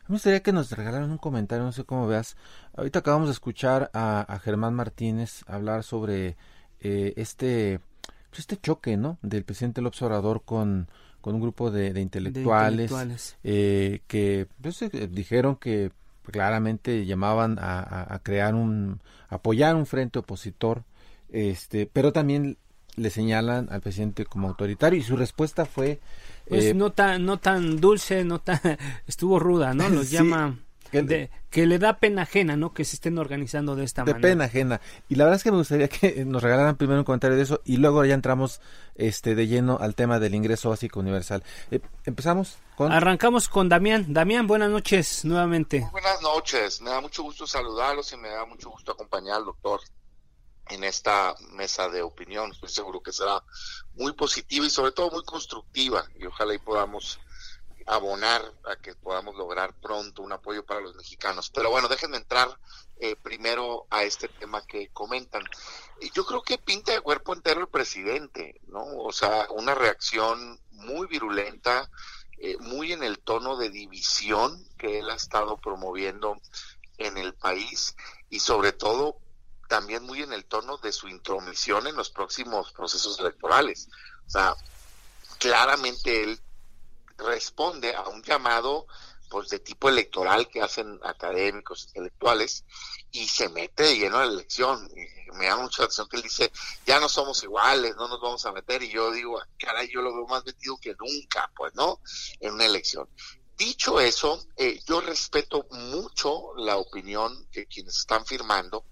[0.09, 2.37] me gustaría que nos regalaran un comentario, no sé cómo veas.
[2.77, 6.37] Ahorita acabamos de escuchar a, Germán Martínez hablar sobre
[6.81, 7.81] eh, este,
[8.31, 9.18] pues este choque, ¿no?
[9.23, 10.88] Del presidente López Obrador con,
[11.21, 15.92] con un grupo de, intelectuales, eh, que pues, eh, dijeron que
[16.23, 20.85] claramente llamaban a, a, crear un, apoyar un frente opositor,
[21.31, 22.59] este, pero también
[22.97, 26.01] le señalan al presidente como autoritario y su respuesta fue
[26.49, 28.61] pues eh, no tan no tan dulce no tan
[29.07, 30.59] estuvo ruda no los llama
[30.93, 34.29] que, que le da pena ajena no que se estén organizando de esta de manera.
[34.29, 34.81] pena ajena.
[35.09, 37.63] Y la verdad es que me gustaría que nos regalaran primero un comentario de eso
[37.65, 38.61] y luego ya entramos
[38.95, 41.43] este de lleno al tema del ingreso básico universal.
[41.71, 44.13] Eh, empezamos con arrancamos con Damián.
[44.13, 45.89] Damián buenas noches nuevamente.
[45.93, 46.83] Buenas noches.
[46.83, 49.81] Me da mucho gusto saludarlos y me da mucho gusto acompañar al doctor
[50.73, 52.51] en esta mesa de opinión.
[52.51, 53.43] Estoy seguro que será
[53.95, 57.21] muy positiva y sobre todo muy constructiva y ojalá y podamos
[57.87, 61.51] abonar a que podamos lograr pronto un apoyo para los mexicanos.
[61.51, 62.49] Pero bueno, déjenme entrar
[62.99, 65.43] eh, primero a este tema que comentan.
[66.15, 68.85] Yo creo que pinta de cuerpo entero el presidente, ¿no?
[68.99, 71.91] O sea, una reacción muy virulenta,
[72.39, 76.41] eh, muy en el tono de división que él ha estado promoviendo
[76.99, 77.97] en el país
[78.31, 79.17] y sobre todo
[79.73, 83.89] también muy en el tono de su intromisión en los próximos procesos electorales.
[84.27, 84.55] O sea,
[85.39, 86.39] claramente él
[87.17, 88.87] responde a un llamado
[89.31, 92.67] pues de tipo electoral que hacen académicos, intelectuales,
[93.13, 94.91] y se mete de lleno a la elección.
[95.39, 96.53] me da mucha atención que él dice,
[96.85, 100.15] ya no somos iguales, no nos vamos a meter, y yo digo, caray, yo lo
[100.15, 102.01] veo más metido que nunca, pues, ¿no?
[102.41, 103.09] En una elección.
[103.57, 108.87] Dicho eso, eh, yo respeto mucho la opinión de quienes están firmando,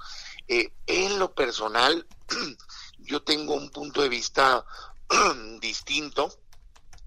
[0.51, 2.05] eh, en lo personal,
[2.99, 4.65] yo tengo un punto de vista
[5.61, 6.37] distinto.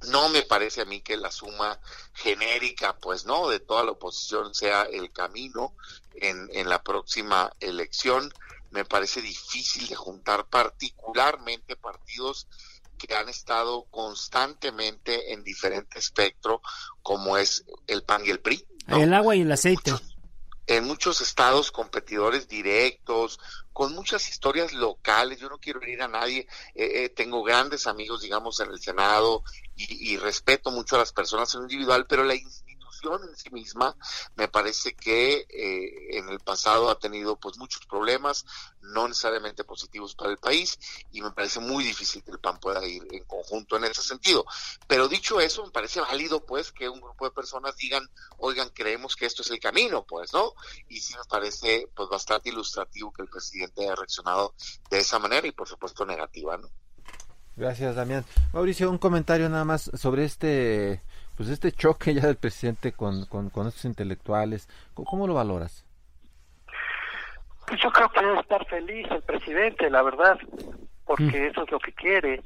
[0.08, 1.78] No me parece a mí que la suma
[2.14, 5.76] genérica, pues no, de toda la oposición sea el camino
[6.16, 8.34] en, en la próxima elección.
[8.72, 12.48] Me parece difícil de juntar particularmente partidos
[12.98, 16.62] que han estado constantemente en diferente espectro,
[17.02, 18.66] como es el PAN y el PRI.
[18.88, 19.92] El agua y el aceite
[20.68, 23.40] en muchos estados competidores directos,
[23.74, 25.40] con muchas historias locales.
[25.40, 26.48] Yo no quiero herir a nadie.
[26.76, 29.44] Eh, eh, tengo grandes amigos, digamos, en el Senado
[29.76, 32.36] y, y, respeto mucho a las personas en individual, pero la
[33.12, 33.96] en sí misma
[34.36, 38.46] me parece que eh, en el pasado ha tenido pues muchos problemas,
[38.82, 40.80] no necesariamente positivos para el país,
[41.12, 44.46] y me parece muy difícil que el PAN pueda ir en conjunto en ese sentido.
[44.88, 49.16] Pero dicho eso, me parece válido pues que un grupo de personas digan, oigan, creemos
[49.16, 50.54] que esto es el camino, pues, ¿no?
[50.88, 54.54] Y sí me parece pues bastante ilustrativo que el presidente haya reaccionado
[54.90, 56.70] de esa manera y por supuesto negativa, ¿no?
[57.56, 58.26] Gracias, Damián.
[58.52, 61.04] Mauricio, un comentario nada más sobre este
[61.36, 65.86] pues este choque ya del presidente con, con, estos intelectuales, ¿cómo, lo valoras?
[67.68, 70.38] Pues yo creo que debe estar feliz el presidente, la verdad,
[71.06, 71.46] porque mm.
[71.52, 72.42] eso es lo que quiere.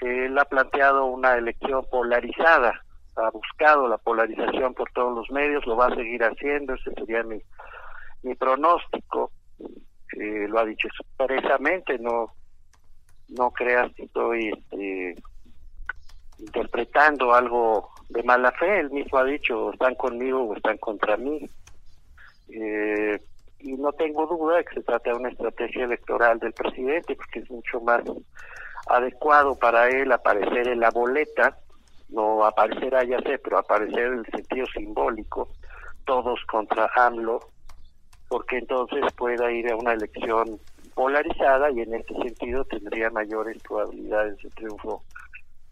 [0.00, 2.82] Él ha planteado una elección polarizada,
[3.16, 7.22] ha buscado la polarización por todos los medios, lo va a seguir haciendo, ese sería
[7.22, 7.40] mi,
[8.22, 9.30] mi pronóstico.
[10.18, 12.32] Eh, lo ha dicho expresamente, no
[13.36, 15.16] no creas que estoy este,
[16.42, 21.48] interpretando algo de mala fe, él mismo ha dicho, están conmigo o están contra mí.
[22.48, 23.18] Eh,
[23.60, 27.50] y no tengo duda que se trata de una estrategia electoral del presidente, porque es
[27.50, 28.02] mucho más
[28.88, 31.56] adecuado para él aparecer en la boleta,
[32.08, 35.48] no aparecer allá sé, pero aparecer en el sentido simbólico,
[36.04, 37.40] todos contra AMLO,
[38.28, 40.58] porque entonces pueda ir a una elección
[40.94, 45.02] polarizada y en este sentido tendría mayores probabilidades de triunfo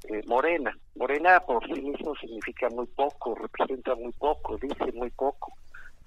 [0.08, 0.76] eh, Morena.
[0.94, 5.52] Morena por sí mismo significa muy poco, representa muy poco, dice muy poco.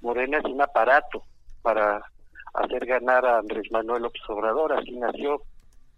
[0.02, 1.24] Morena es un aparato
[1.62, 2.04] para
[2.54, 5.42] hacer ganar a Andrés Manuel López Obrador, así nació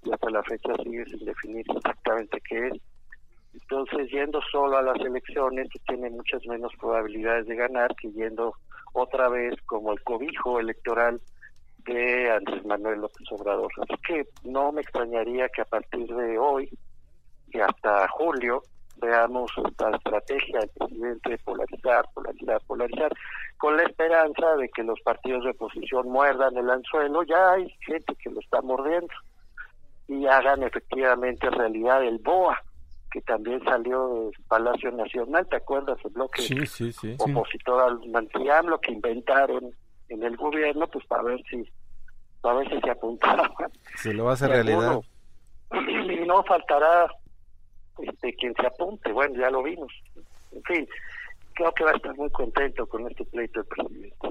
[0.04, 2.74] y hasta la fecha sigue sin definir exactamente qué es.
[3.54, 8.54] Entonces, yendo solo a las elecciones, tiene muchas menos probabilidades de ganar que yendo
[8.94, 11.22] otra vez como el cobijo electoral
[11.86, 13.72] de Andrés Manuel López Obrador.
[13.82, 16.70] Así que no me extrañaría que a partir de hoy
[17.56, 18.62] y hasta julio
[18.98, 23.12] veamos esta estrategia del presidente de polarizar, polarizar, polarizar,
[23.58, 27.24] con la esperanza de que los partidos de oposición muerdan el anzuelo.
[27.24, 29.14] Ya hay gente que lo está mordiendo
[30.08, 32.58] y hagan efectivamente realidad el BOA,
[33.12, 35.98] que también salió del Palacio Nacional, ¿te acuerdas?
[36.04, 36.42] El bloque
[37.20, 39.72] opositor al Mantriam, que inventaron
[40.10, 41.64] en el gobierno, pues para ver si
[42.42, 43.50] para ver si se apuntaban.
[43.96, 45.00] Se lo va a hacer realidad.
[45.74, 47.08] Y no faltará
[48.00, 49.92] este quien se apunte, bueno, ya lo vimos.
[50.52, 50.88] En fin,
[51.54, 54.30] creo que va a estar muy contento con este pleito del presidente.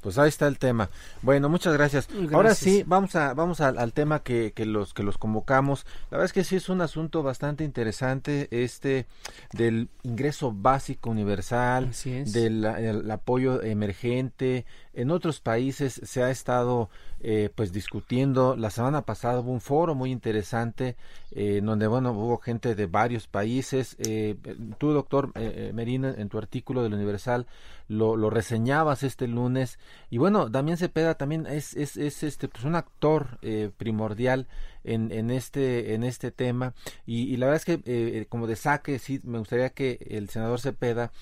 [0.00, 0.88] Pues ahí está el tema.
[1.22, 2.08] Bueno, muchas gracias.
[2.32, 5.84] Ahora sí, vamos a vamos al, tema que, que, los que los convocamos.
[6.10, 9.06] La verdad es que sí es un asunto bastante interesante este
[9.52, 14.64] del ingreso básico universal, del apoyo emergente,
[14.96, 16.88] en otros países se ha estado
[17.20, 18.56] eh, pues discutiendo.
[18.56, 20.96] La semana pasada hubo un foro muy interesante
[21.32, 23.96] eh, donde bueno hubo gente de varios países.
[23.98, 24.36] Eh,
[24.78, 27.46] tú, doctor eh, Merino, en tu artículo del Universal
[27.88, 29.78] lo, lo, reseñabas este lunes
[30.10, 33.38] y bueno Damián Cepeda también es, es, es este pues un actor
[33.76, 34.48] primordial
[34.82, 36.74] en, en este en este tema
[37.06, 40.58] y, y la verdad es que como de saque sí me gustaría que el senador
[40.58, 41.12] Cepeda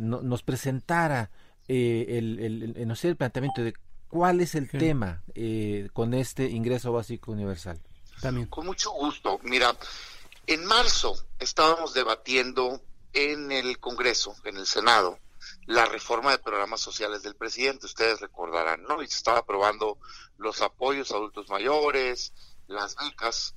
[0.00, 1.30] no, nos presentara
[1.68, 3.74] eh, el, el, no sé, el planteamiento de
[4.08, 7.80] cuál es el tema eh, con este ingreso básico universal.
[8.20, 8.46] También.
[8.46, 9.40] Con mucho gusto.
[9.42, 9.76] Mira,
[10.46, 12.80] en marzo estábamos debatiendo
[13.12, 15.18] en el Congreso, en el Senado,
[15.66, 17.86] la reforma de programas sociales del presidente.
[17.86, 19.02] Ustedes recordarán, ¿no?
[19.02, 19.98] Y se estaba aprobando
[20.38, 22.32] los apoyos a adultos mayores,
[22.66, 23.54] las becas.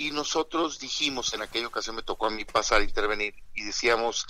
[0.00, 4.26] Y nosotros dijimos, en aquella ocasión me tocó a mí pasar a intervenir, y decíamos,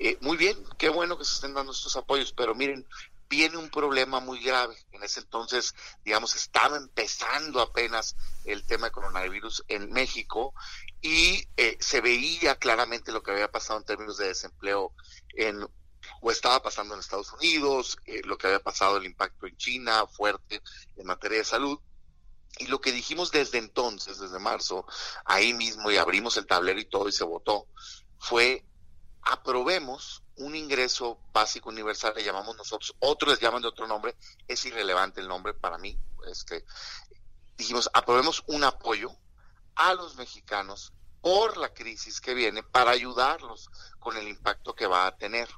[0.00, 2.84] eh, muy bien, qué bueno que se estén dando estos apoyos, pero miren,
[3.28, 4.74] viene un problema muy grave.
[4.90, 10.54] En ese entonces, digamos, estaba empezando apenas el tema de coronavirus en México
[11.00, 14.92] y eh, se veía claramente lo que había pasado en términos de desempleo
[15.36, 15.64] en
[16.20, 20.04] o estaba pasando en Estados Unidos, eh, lo que había pasado el impacto en China
[20.08, 20.60] fuerte
[20.96, 21.78] en materia de salud.
[22.58, 24.86] Y lo que dijimos desde entonces, desde marzo,
[25.24, 27.66] ahí mismo y abrimos el tablero y todo y se votó,
[28.18, 28.64] fue
[29.22, 34.16] aprobemos un ingreso básico universal, le llamamos nosotros, otros les llaman de otro nombre,
[34.48, 36.64] es irrelevante el nombre para mí, este,
[37.56, 39.10] dijimos, aprobemos un apoyo
[39.76, 45.06] a los mexicanos por la crisis que viene para ayudarlos con el impacto que va
[45.06, 45.48] a tener.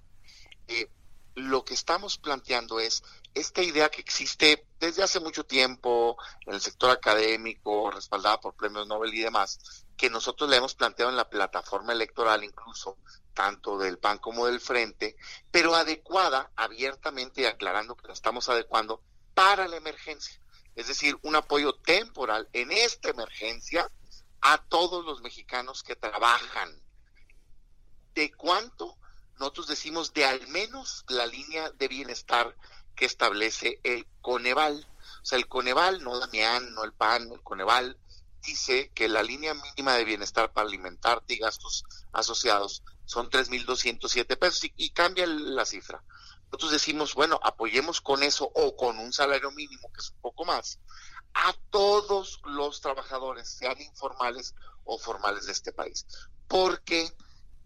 [0.69, 0.91] Eh,
[1.35, 3.03] lo que estamos planteando es
[3.35, 6.17] esta idea que existe desde hace mucho tiempo
[6.47, 11.11] en el sector académico, respaldada por premios Nobel y demás, que nosotros le hemos planteado
[11.11, 12.99] en la plataforma electoral incluso,
[13.33, 15.17] tanto del PAN como del Frente,
[15.51, 19.03] pero adecuada, abiertamente y aclarando que la estamos adecuando
[19.35, 20.41] para la emergencia.
[20.77, 23.91] Es decir, un apoyo temporal en esta emergencia
[24.41, 26.81] a todos los mexicanos que trabajan.
[28.15, 28.97] ¿De cuánto?
[29.39, 32.55] Nosotros decimos de al menos la línea de bienestar
[32.95, 34.87] que establece el Coneval.
[35.23, 37.99] O sea, el Coneval, no Damián, no el PAN, el Coneval,
[38.43, 44.65] dice que la línea mínima de bienestar para alimentarte y gastos asociados son 3.207 pesos
[44.65, 46.03] y, y cambia la cifra.
[46.47, 50.45] Nosotros decimos, bueno, apoyemos con eso o con un salario mínimo, que es un poco
[50.45, 50.79] más,
[51.35, 56.07] a todos los trabajadores, sean informales o formales de este país.
[56.47, 57.13] Porque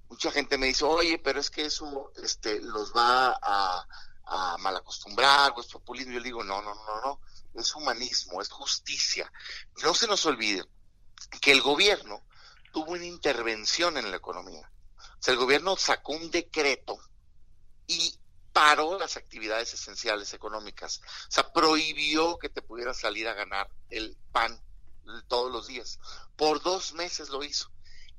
[0.08, 3.86] mucha gente me dice, oye, pero es que eso este, los va a,
[4.28, 6.12] a mal o es populismo.
[6.12, 7.20] Yo digo, no, no, no, no,
[7.54, 9.30] es humanismo, es justicia.
[9.82, 10.64] No se nos olvide
[11.40, 12.22] que el gobierno
[12.72, 14.70] tuvo una intervención en la economía.
[14.96, 16.98] O sea, el gobierno sacó un decreto
[17.86, 18.18] y
[18.52, 21.00] paró las actividades esenciales económicas.
[21.28, 24.60] O sea, prohibió que te pudieras salir a ganar el pan
[25.26, 25.98] todos los días.
[26.36, 27.70] Por dos meses lo hizo.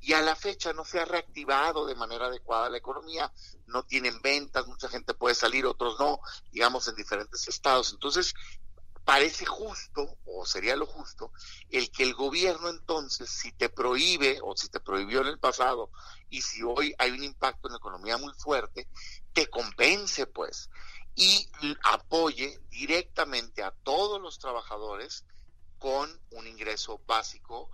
[0.02, 3.32] Y a la fecha no se ha reactivado de manera adecuada la economía,
[3.68, 6.20] no tienen ventas, mucha gente puede salir, otros no,
[6.52, 7.92] digamos, en diferentes estados.
[7.92, 8.34] Entonces,
[9.04, 11.32] parece justo, o sería lo justo,
[11.70, 15.90] el que el gobierno entonces, si te prohíbe, o si te prohibió en el pasado,
[16.30, 18.88] y si hoy hay un impacto en la economía muy fuerte,
[19.34, 20.70] te compense, pues,
[21.16, 21.50] y
[21.84, 25.26] apoye directamente a todos los trabajadores
[25.80, 27.70] con un ingreso básico.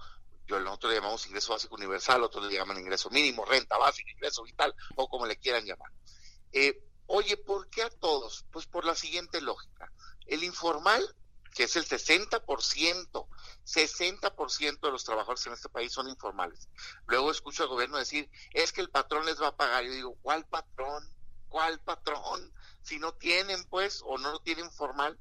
[0.48, 4.44] Yo nosotros le llamamos ingreso básico universal, otros le llaman ingreso mínimo, renta básica, ingreso
[4.44, 5.92] vital, o como le quieran llamar.
[6.52, 8.46] Eh, oye, ¿por qué a todos?
[8.52, 9.92] Pues por la siguiente lógica.
[10.28, 11.04] El informal,
[11.54, 13.28] que es el 60%,
[13.66, 16.70] 60% de los trabajadores en este país son informales.
[17.08, 19.84] Luego escucho al gobierno decir, es que el patrón les va a pagar.
[19.84, 21.04] Yo digo, ¿cuál patrón?
[21.50, 22.54] ¿Cuál patrón?
[22.84, 25.18] Si no tienen, pues, o no lo tienen formal.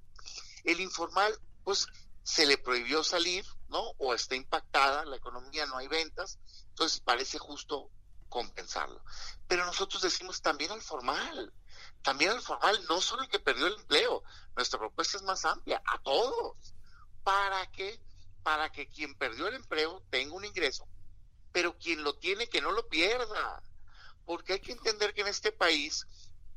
[0.64, 1.87] El informal, pues,
[2.25, 3.81] se le prohibió salir, ¿no?
[3.99, 6.39] O está impactada la economía, no hay ventas,
[6.70, 7.91] entonces parece justo
[8.31, 9.01] compensarlo.
[9.47, 11.53] Pero nosotros decimos también al formal,
[12.03, 14.25] también al formal, no solo el que perdió el empleo,
[14.57, 16.75] nuestra propuesta es más amplia, a todos,
[17.22, 18.01] para que,
[18.43, 20.89] para que quien perdió el empleo tenga un ingreso,
[21.53, 23.62] pero quien lo tiene que no lo pierda,
[24.25, 26.07] porque hay que entender que en este país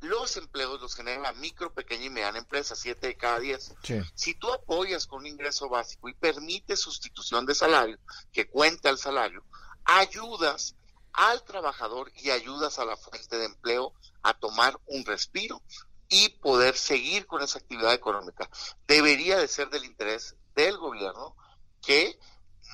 [0.00, 3.74] los empleos los genera la micro, pequeña y mediana empresa, siete de cada diez.
[4.14, 7.98] Si tú apoyas con un ingreso básico y permites sustitución de salario,
[8.32, 9.44] que cuenta el salario,
[9.84, 10.76] ayudas
[11.12, 13.92] al trabajador y ayudas a la fuente de empleo
[14.22, 15.60] a tomar un respiro
[16.08, 18.48] y poder seguir con esa actividad económica.
[18.86, 21.36] Debería de ser del interés del gobierno
[21.82, 22.18] que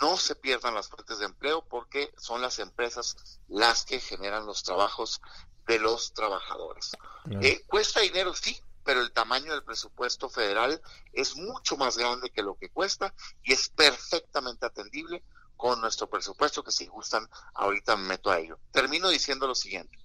[0.00, 4.62] no se pierdan las fuentes de empleo porque son las empresas las que generan los
[4.62, 5.20] trabajos
[5.66, 6.92] de los trabajadores.
[7.40, 10.80] Eh, cuesta dinero, sí, pero el tamaño del presupuesto federal
[11.12, 15.24] es mucho más grande que lo que cuesta y es perfectamente atendible
[15.56, 18.58] con nuestro presupuesto, que si gustan, ahorita me meto a ello.
[18.70, 19.98] Termino diciendo lo siguiente.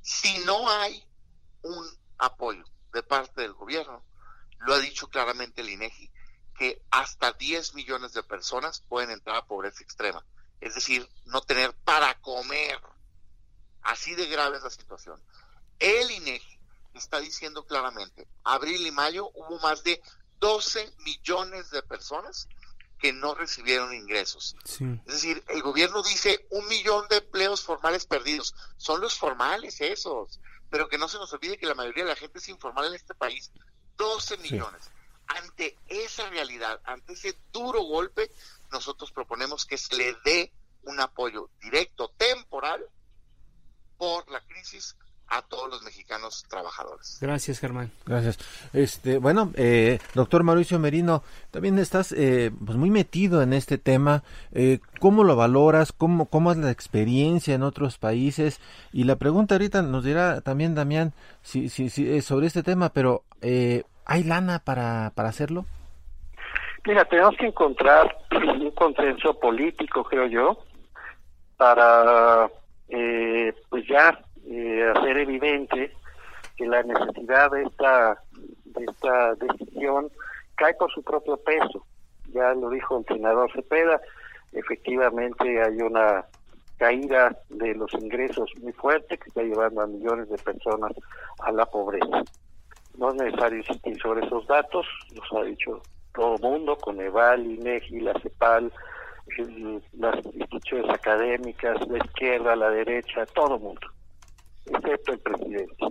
[0.00, 1.04] Si no hay
[1.62, 1.86] un
[2.18, 4.04] apoyo de parte del gobierno,
[4.58, 6.10] lo ha dicho claramente el INEGI,
[6.56, 10.24] que hasta 10 millones de personas pueden entrar a pobreza extrema.
[10.60, 12.80] Es decir, no tener para comer
[13.84, 15.20] Así de grave es la situación.
[15.78, 16.58] El INEGI
[16.94, 20.00] está diciendo claramente, abril y mayo hubo más de
[20.40, 22.48] 12 millones de personas
[22.98, 24.56] que no recibieron ingresos.
[25.06, 28.54] Es decir, el gobierno dice un millón de empleos formales perdidos.
[28.78, 30.40] Son los formales esos.
[30.70, 32.94] Pero que no se nos olvide que la mayoría de la gente es informal en
[32.94, 33.52] este país.
[33.96, 34.90] 12 millones.
[35.26, 38.30] Ante esa realidad, ante ese duro golpe,
[38.72, 42.84] nosotros proponemos que se le dé un apoyo directo, temporal,
[43.98, 44.96] por la crisis
[45.28, 47.18] a todos los mexicanos trabajadores.
[47.20, 47.90] Gracias, Germán.
[48.06, 48.38] Gracias.
[48.72, 54.22] Este, bueno, eh, doctor Mauricio Merino, también estás eh, pues muy metido en este tema.
[54.52, 55.92] Eh, ¿Cómo lo valoras?
[55.92, 58.60] ¿Cómo, ¿Cómo es la experiencia en otros países?
[58.92, 63.24] Y la pregunta ahorita nos dirá también Damián si, si, si, sobre este tema, pero
[63.40, 65.64] ¿hay lana para, para hacerlo?
[66.86, 70.58] Mira, tenemos que encontrar un consenso político, creo yo,
[71.56, 72.48] para
[72.88, 75.92] eh, pues ya eh, hacer evidente
[76.56, 78.22] que la necesidad de esta,
[78.64, 80.10] de esta decisión
[80.56, 81.84] cae por su propio peso.
[82.32, 84.00] Ya lo dijo el senador Cepeda,
[84.52, 86.24] efectivamente hay una
[86.78, 90.92] caída de los ingresos muy fuerte que está llevando a millones de personas
[91.40, 92.22] a la pobreza.
[92.98, 95.80] No es necesario insistir sobre esos datos, los ha dicho
[96.14, 98.72] todo el mundo, con EVAL, INEGI, la CEPAL,
[99.92, 103.86] las instituciones académicas, la izquierda, la derecha, todo el mundo,
[104.66, 105.86] excepto el presidente.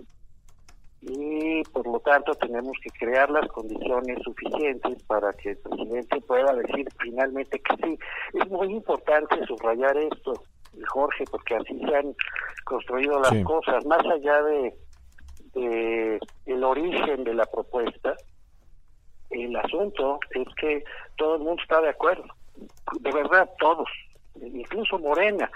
[1.02, 6.54] Y por lo tanto tenemos que crear las condiciones suficientes para que el presidente pueda
[6.54, 7.98] decir finalmente que sí.
[8.32, 10.32] Es muy importante subrayar esto,
[10.88, 12.14] Jorge, porque así se han
[12.64, 14.74] construido las cosas, más allá de,
[15.52, 18.14] de el origen de la propuesta.
[19.28, 20.84] El asunto es que
[21.16, 22.24] todo el mundo está de acuerdo
[23.00, 23.88] de verdad todos,
[24.40, 25.50] incluso Morena,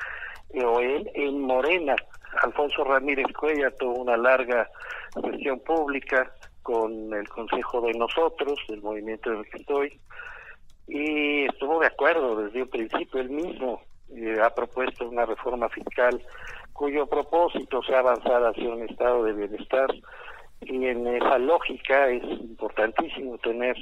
[0.50, 1.94] eh, o él en Morena,
[2.42, 4.68] Alfonso Ramírez Cuella tuvo una larga
[5.22, 6.32] sesión pública
[6.62, 10.00] con el Consejo de Nosotros, el movimiento en el que estoy,
[10.86, 13.82] y estuvo de acuerdo desde el principio, él mismo
[14.14, 16.20] eh, ha propuesto una reforma fiscal
[16.72, 19.90] cuyo propósito sea avanzar hacia un estado de bienestar
[20.60, 23.76] y en esa lógica es importantísimo tener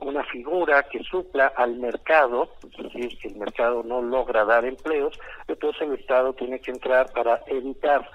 [0.00, 5.18] una figura que supla al mercado, es decir, que el mercado no logra dar empleos,
[5.48, 8.08] entonces el Estado tiene que entrar para evitar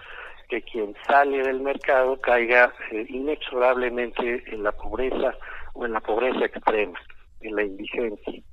[0.49, 5.34] que quien sale del mercado caiga eh, inexorablemente en la pobreza
[5.73, 6.99] o en la pobreza extrema,
[7.39, 8.43] en la indigencia.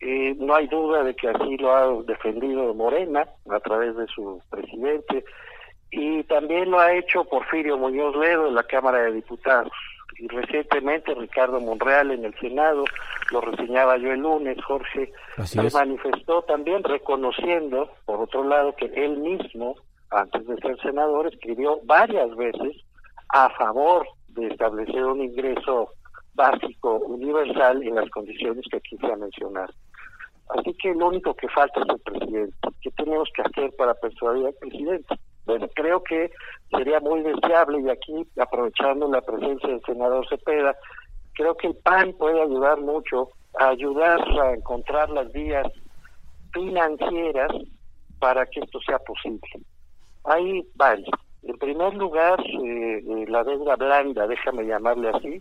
[0.00, 4.40] Eh, no hay duda de que así lo ha defendido Morena a través de su
[4.50, 5.24] presidente
[5.90, 9.72] y también lo ha hecho Porfirio Muñoz Ledo en la Cámara de Diputados
[10.18, 12.84] y recientemente Ricardo Monreal en el Senado,
[13.30, 15.12] lo reseñaba yo el lunes, Jorge,
[15.44, 19.76] se manifestó también reconociendo, por otro lado, que él mismo,
[20.10, 22.76] antes de ser senador, escribió varias veces
[23.30, 25.90] a favor de establecer un ingreso
[26.34, 29.72] básico universal en las condiciones que aquí se ha mencionado.
[30.50, 32.56] Así que lo único que falta es el presidente.
[32.80, 35.16] ¿Qué tenemos que hacer para persuadir al presidente?
[35.46, 36.30] Bueno, creo que
[36.70, 40.76] sería muy deseable y aquí, aprovechando la presencia del senador Cepeda,
[41.34, 45.66] creo que el PAN puede ayudar mucho a ayudar a encontrar las vías
[46.52, 47.52] financieras
[48.18, 49.40] para que esto sea posible.
[50.24, 51.08] Hay varios.
[51.44, 55.40] En primer lugar, eh, eh, la deuda blanda, déjame llamarle así,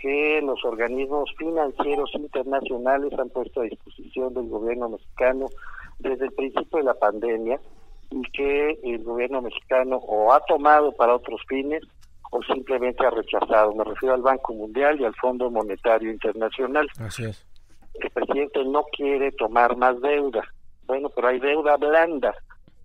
[0.00, 5.46] que los organismos financieros internacionales han puesto a disposición del gobierno mexicano
[6.00, 7.60] desde el principio de la pandemia
[8.10, 11.82] y que el gobierno mexicano o ha tomado para otros fines
[12.30, 13.74] o simplemente ha rechazado.
[13.74, 16.88] Me refiero al Banco Mundial y al Fondo Monetario Internacional.
[16.98, 17.46] Así es.
[17.94, 20.42] El presidente no quiere tomar más deuda.
[20.86, 22.34] Bueno, pero hay deuda blanda.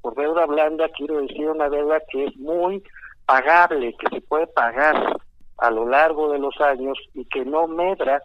[0.01, 2.83] Por deuda blanda quiero decir una deuda que es muy
[3.25, 5.17] pagable, que se puede pagar
[5.57, 8.21] a lo largo de los años y que no medra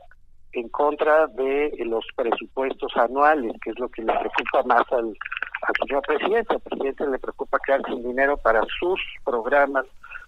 [0.53, 5.17] en contra de los presupuestos anuales, que es lo que le preocupa más al,
[5.63, 6.55] al señor presidente.
[6.55, 9.87] Al presidente le preocupa quedar sin dinero para sus programas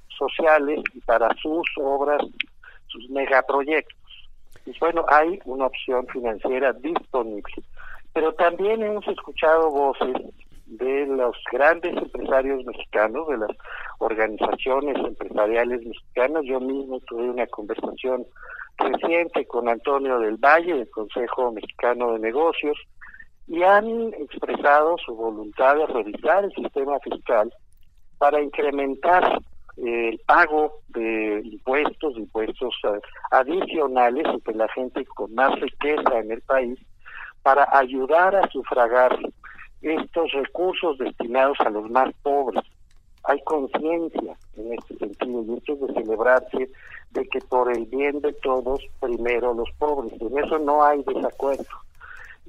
[0.08, 2.22] sociales y para sus obras,
[2.88, 3.96] sus megaproyectos.
[4.66, 7.54] Y bueno, hay una opción financiera disponible.
[8.12, 10.14] Pero también hemos escuchado voces
[10.66, 13.50] de los grandes empresarios mexicanos, de las
[13.98, 16.44] organizaciones empresariales mexicanas.
[16.44, 18.24] Yo mismo tuve una conversación
[18.78, 22.78] reciente con Antonio del Valle, del Consejo Mexicano de Negocios,
[23.48, 27.52] y han expresado su voluntad de revisar el sistema fiscal
[28.18, 29.38] para incrementar
[29.76, 36.30] eh, el pago de impuestos, impuestos eh, adicionales que la gente con más riqueza en
[36.30, 36.78] el país
[37.42, 39.18] para ayudar a sufragar
[39.80, 42.62] estos recursos destinados a los más pobres.
[43.24, 46.70] Hay conciencia en este sentido y esto es de celebrarse
[47.10, 50.12] de que por el bien de todos, primero los pobres.
[50.20, 51.64] En eso no hay desacuerdo.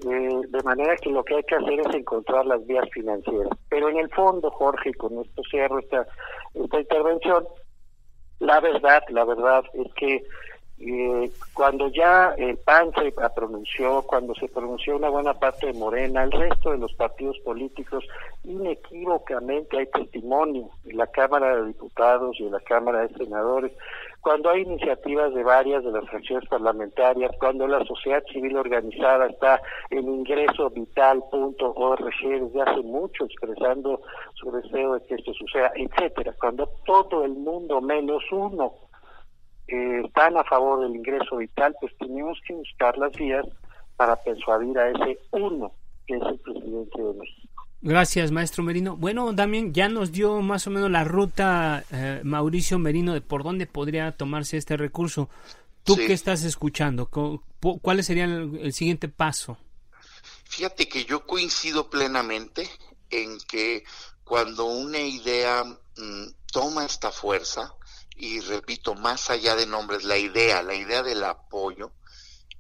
[0.02, 3.50] Eh, de manera que lo que hay que hacer es encontrar las vías financieras.
[3.70, 6.06] Pero en el fondo, Jorge, y con esto cierro esta,
[6.56, 7.46] esta intervención,
[8.40, 10.24] la verdad, la verdad es que
[10.80, 16.24] eh, cuando ya el PAN se pronunció, cuando se pronunció una buena parte de Morena,
[16.24, 18.04] el resto de los partidos políticos,
[18.44, 23.72] inequívocamente hay testimonio en la Cámara de Diputados y en la Cámara de Senadores,
[24.22, 29.62] cuando hay iniciativas de varias de las fracciones parlamentarias, cuando la sociedad civil organizada está
[29.90, 34.02] en ingresovital.org desde hace mucho expresando
[34.36, 38.83] su deseo de que esto suceda, etcétera, cuando todo el mundo menos uno
[39.68, 43.46] están a favor del ingreso vital, pues tenemos que buscar las vías
[43.96, 45.72] para persuadir a ese uno
[46.06, 47.54] que es el presidente de México.
[47.82, 48.96] Gracias, maestro Merino.
[48.96, 53.44] Bueno, también ya nos dio más o menos la ruta eh, Mauricio Merino de por
[53.44, 55.30] dónde podría tomarse este recurso.
[55.84, 57.08] ¿Tú qué estás escuchando?
[57.08, 59.58] ¿Cuál sería el, siguiente paso?
[60.46, 62.70] Fíjate que yo coincido plenamente
[63.10, 63.84] en que
[64.24, 67.74] cuando una idea mm, toma esta fuerza,
[68.16, 71.92] y repito, más allá de nombres, la idea, la idea del apoyo,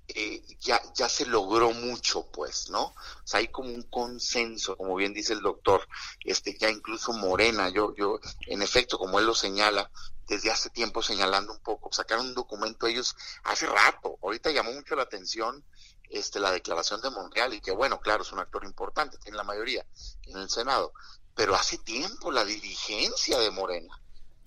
[0.07, 2.83] eh, ya, ya se logró mucho, pues, ¿no?
[2.83, 5.87] O sea, hay como un consenso, como bien dice el doctor,
[6.25, 9.89] este, ya incluso Morena, yo, yo, en efecto, como él lo señala,
[10.27, 14.95] desde hace tiempo señalando un poco, sacaron un documento ellos hace rato, ahorita llamó mucho
[14.95, 15.63] la atención
[16.09, 19.43] este, la declaración de Montreal y que bueno, claro, es un actor importante, tiene la
[19.43, 19.85] mayoría
[20.23, 20.93] en el Senado,
[21.35, 24.02] pero hace tiempo la dirigencia de Morena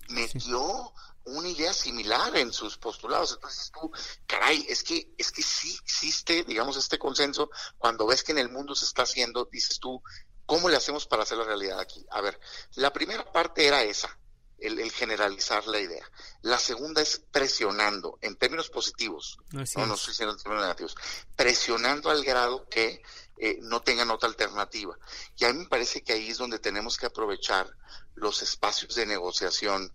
[0.09, 0.93] metió
[1.25, 3.33] una idea similar en sus postulados.
[3.33, 3.91] Entonces tú,
[4.25, 7.49] caray, es que, es que sí existe, digamos, este consenso.
[7.77, 10.01] Cuando ves que en el mundo se está haciendo, dices tú,
[10.45, 12.05] ¿cómo le hacemos para hacer la realidad aquí?
[12.11, 12.39] A ver,
[12.75, 14.17] la primera parte era esa,
[14.59, 16.09] el, generalizar la idea.
[16.41, 20.95] La segunda es presionando, en términos positivos, no, no estoy diciendo en términos negativos,
[21.35, 23.01] presionando al grado que
[23.37, 24.97] eh, no tengan otra alternativa.
[25.37, 27.69] Y a mí me parece que ahí es donde tenemos que aprovechar
[28.15, 29.93] los espacios de negociación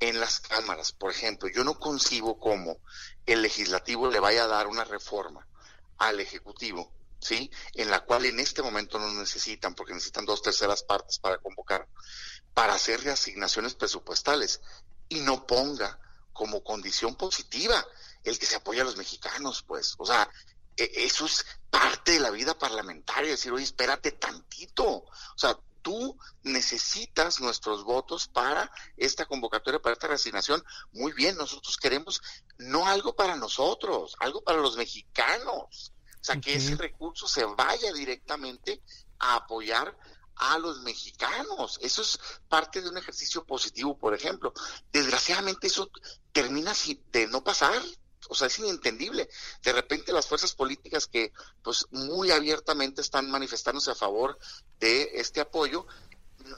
[0.00, 0.92] en las cámaras.
[0.92, 2.78] Por ejemplo, yo no concibo cómo
[3.26, 5.46] el legislativo le vaya a dar una reforma
[5.98, 7.50] al ejecutivo, ¿sí?
[7.74, 11.88] En la cual en este momento no necesitan, porque necesitan dos terceras partes para convocar,
[12.54, 14.60] para hacer reasignaciones presupuestales
[15.08, 15.98] y no ponga
[16.32, 17.84] como condición positiva
[18.22, 19.94] el que se apoya a los mexicanos, pues.
[19.98, 20.28] O sea,
[20.76, 24.84] e, eso es parte de la vida parlamentaria, decir, oye, espérate tantito.
[24.86, 30.64] O sea, tú necesitas nuestros votos para esta convocatoria, para esta reasignación.
[30.92, 32.22] Muy bien, nosotros queremos
[32.58, 35.92] no algo para nosotros, algo para los mexicanos.
[36.20, 38.82] O sea, que ese recurso se vaya directamente
[39.18, 39.94] a apoyar
[40.36, 41.78] a los mexicanos.
[41.82, 42.18] Eso es
[42.48, 44.52] parte de un ejercicio positivo, por ejemplo.
[44.92, 45.90] Desgraciadamente eso
[46.32, 46.72] termina
[47.12, 47.80] de no pasar
[48.28, 49.28] o sea, es inentendible.
[49.62, 51.32] De repente las fuerzas políticas que
[51.62, 54.38] pues muy abiertamente están manifestándose a favor
[54.78, 55.86] de este apoyo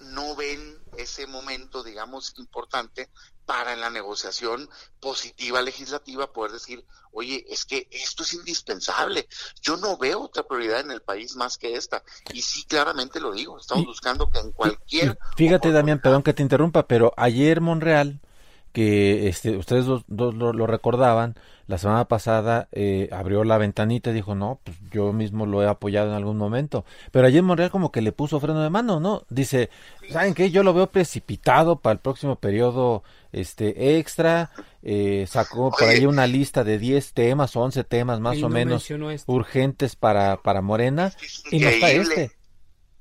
[0.01, 3.09] no ven ese momento, digamos, importante
[3.45, 4.69] para en la negociación
[4.99, 9.29] positiva legislativa poder decir, oye, es que esto es indispensable.
[9.63, 12.03] Yo no veo otra prioridad en el país más que esta.
[12.33, 15.19] Y sí, claramente lo digo, estamos buscando que en cualquier...
[15.37, 18.21] Fíjate, Damián, perdón que te interrumpa, pero ayer Monreal,
[18.77, 20.05] que este, ustedes dos,
[20.35, 21.35] lo recordaban,
[21.67, 25.67] la semana pasada eh, abrió la ventanita y dijo, no, pues yo mismo lo he
[25.67, 26.85] apoyado en algún momento.
[27.11, 29.23] Pero ayer Monreal como que le puso freno de mano, ¿no?
[29.31, 29.71] Dice,
[30.11, 30.51] ¿saben qué?
[30.51, 33.03] Yo lo veo precipitado para el próximo periodo
[33.33, 34.51] este extra.
[34.83, 39.33] Eh, sacó por ahí una lista de 10 temas, 11 temas más o menos este.
[39.33, 41.15] urgentes para, para Morena.
[41.51, 42.31] Y no está este.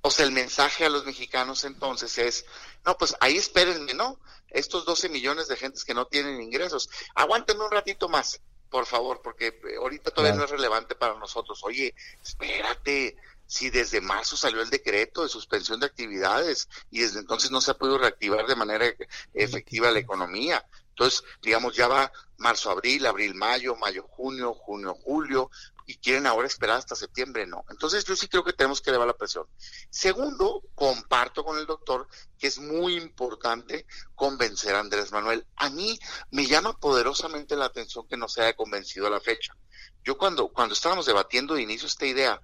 [0.06, 2.46] O sea, el mensaje a los mexicanos entonces es,
[2.86, 4.20] no, pues ahí espérenme, ¿no?
[4.52, 8.40] Estos 12 millones de gentes que no tienen ingresos, aguántenme un ratito más
[8.70, 11.62] por favor, porque eh, ahorita todavía no es relevante para nosotros.
[11.64, 13.16] Oye, espérate,
[13.48, 17.72] si desde marzo salió el decreto de suspensión de actividades y desde entonces no se
[17.72, 18.86] ha podido reactivar de manera
[19.34, 20.64] efectiva la economía.
[20.90, 25.50] Entonces, digamos, ya va marzo, abril, abril, mayo, mayo, junio, junio, julio,
[25.88, 27.64] y quieren ahora esperar hasta septiembre, no.
[27.70, 29.46] Entonces yo sí creo que tenemos que elevar la presión.
[29.90, 32.08] Segundo, comparto con el doctor
[32.40, 35.46] que es muy importante convencer a Andrés Manuel.
[35.56, 36.00] A mí
[36.32, 39.56] me llama poderosamente la atención que no se haya convencido a la fecha.
[40.04, 42.42] Yo cuando, cuando estábamos debatiendo de inicio esta idea,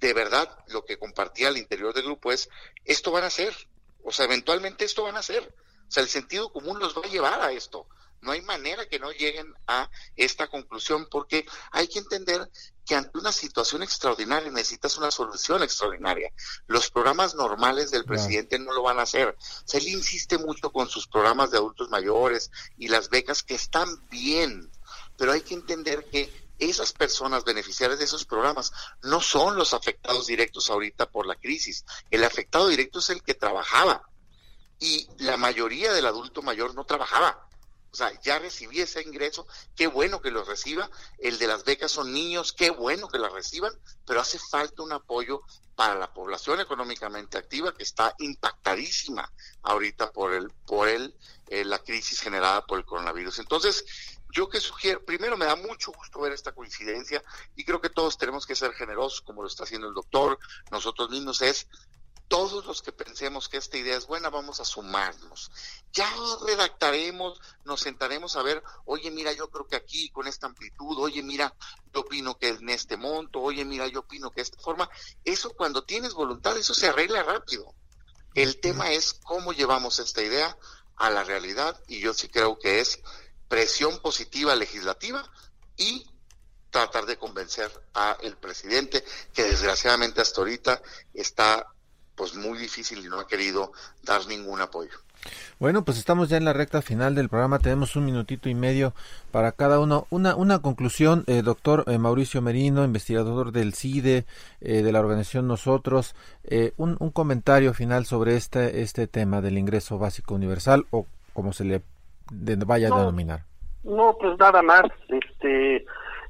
[0.00, 2.48] de verdad lo que compartía al interior del grupo es,
[2.84, 3.54] esto van a ser,
[4.02, 5.54] o sea, eventualmente esto van a ser.
[5.88, 7.86] O sea, el sentido común los va a llevar a esto.
[8.20, 12.50] No hay manera que no lleguen a esta conclusión porque hay que entender
[12.84, 16.32] que ante una situación extraordinaria necesitas una solución extraordinaria.
[16.66, 19.28] Los programas normales del presidente no lo van a hacer.
[19.28, 23.88] O él insiste mucho con sus programas de adultos mayores y las becas que están
[24.08, 24.70] bien,
[25.16, 30.26] pero hay que entender que esas personas beneficiarias de esos programas no son los afectados
[30.26, 31.84] directos ahorita por la crisis.
[32.10, 34.02] El afectado directo es el que trabajaba
[34.80, 37.47] y la mayoría del adulto mayor no trabajaba.
[37.90, 40.90] O sea, ya recibí ese ingreso, qué bueno que lo reciba.
[41.18, 43.72] El de las becas son niños, qué bueno que las reciban,
[44.06, 45.42] pero hace falta un apoyo
[45.74, 49.32] para la población económicamente activa que está impactadísima
[49.62, 51.14] ahorita por el por el
[51.46, 53.38] eh, la crisis generada por el coronavirus.
[53.38, 53.84] Entonces,
[54.30, 57.22] yo que sugiero, primero me da mucho gusto ver esta coincidencia
[57.56, 60.38] y creo que todos tenemos que ser generosos como lo está haciendo el doctor,
[60.70, 61.66] nosotros mismos es
[62.28, 65.50] todos los que pensemos que esta idea es buena, vamos a sumarnos.
[65.92, 66.08] Ya
[66.46, 71.22] redactaremos, nos sentaremos a ver, oye, mira, yo creo que aquí con esta amplitud, oye,
[71.22, 71.54] mira,
[71.92, 74.88] yo opino que en este monto, oye, mira, yo opino que esta forma.
[75.24, 77.74] Eso cuando tienes voluntad, eso se arregla rápido.
[78.34, 80.56] El tema es cómo llevamos esta idea
[80.96, 83.00] a la realidad y yo sí creo que es
[83.48, 85.24] presión positiva legislativa
[85.76, 86.06] y
[86.70, 89.02] tratar de convencer a el presidente
[89.32, 90.82] que desgraciadamente hasta ahorita
[91.14, 91.72] está
[92.18, 94.98] pues muy difícil y no ha querido dar ningún apoyo.
[95.58, 98.92] Bueno, pues estamos ya en la recta final del programa, tenemos un minutito y medio
[99.30, 100.06] para cada uno.
[100.10, 104.24] Una, una conclusión, eh, doctor eh, Mauricio Merino, investigador del CIDE,
[104.60, 106.14] eh, de la organización Nosotros,
[106.76, 111.64] un, un, comentario final sobre este, este tema del ingreso básico universal o como se
[111.64, 111.82] le
[112.30, 113.44] vaya a denominar.
[113.84, 115.84] No, pues nada más, este,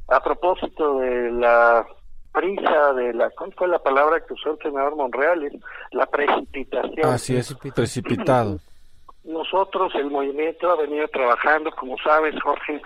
[0.08, 1.86] a propósito de la
[2.32, 5.50] prisa, de la, ¿cuál fue la palabra que usó el senador Monreal?
[5.92, 7.06] La precipitación.
[7.06, 8.58] Así es, precipitado.
[9.24, 12.80] Nosotros, el movimiento, ha venido trabajando, como sabes, Jorge,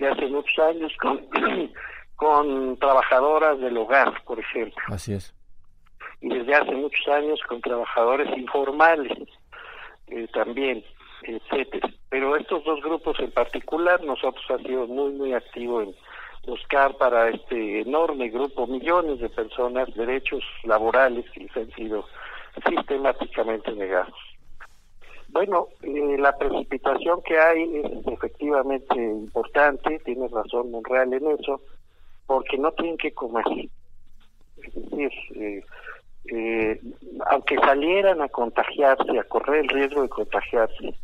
[0.00, 1.26] ya hace muchos años con,
[2.16, 4.82] con trabajadoras del hogar, por ejemplo.
[4.88, 5.34] Así es.
[6.20, 9.12] Y desde hace muchos años con trabajadores informales
[10.08, 10.84] eh, también,
[11.22, 11.88] etcétera.
[12.08, 15.94] Pero estos dos grupos en particular, nosotros ha sido muy, muy activos en
[16.46, 22.04] buscar para este enorme grupo, millones de personas, derechos laborales que les han sido
[22.66, 24.14] sistemáticamente negados.
[25.28, 31.60] Bueno, eh, la precipitación que hay es efectivamente importante, tiene razón Monreal en eso,
[32.26, 33.44] porque no tienen que comer.
[34.56, 35.64] Es decir, eh,
[36.32, 36.80] eh,
[37.26, 40.94] aunque salieran a contagiarse, a correr el riesgo de contagiarse,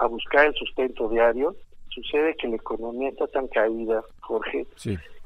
[0.00, 1.54] a buscar el sustento diario,
[1.90, 4.66] sucede que la economía está tan caída, Jorge,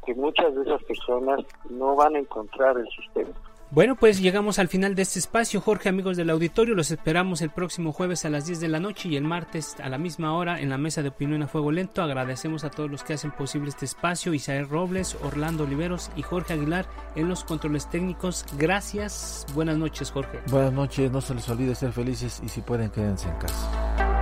[0.05, 1.41] que muchas de esas personas
[1.71, 3.39] no van a encontrar el sustento.
[3.75, 5.61] Bueno, pues llegamos al final de este espacio.
[5.61, 9.09] Jorge, amigos del auditorio, los esperamos el próximo jueves a las 10 de la noche
[9.09, 12.01] y el martes a la misma hora en la mesa de opinión a fuego lento.
[12.01, 16.53] Agradecemos a todos los que hacen posible este espacio, Isael Robles, Orlando Oliveros y Jorge
[16.53, 16.87] Aguilar
[17.17, 18.47] en los controles técnicos.
[18.57, 19.45] Gracias.
[19.55, 20.39] Buenas noches, Jorge.
[20.53, 24.14] Buenas noches, no se les olvide ser felices y si pueden quédense en casa.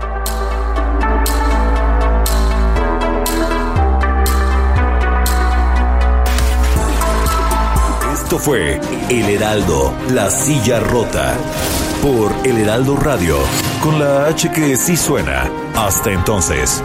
[8.33, 8.80] Esto fue
[9.11, 11.37] El Heraldo, la silla rota.
[12.01, 13.37] Por El Heraldo Radio,
[13.83, 15.51] con la H que sí suena.
[15.74, 16.83] Hasta entonces.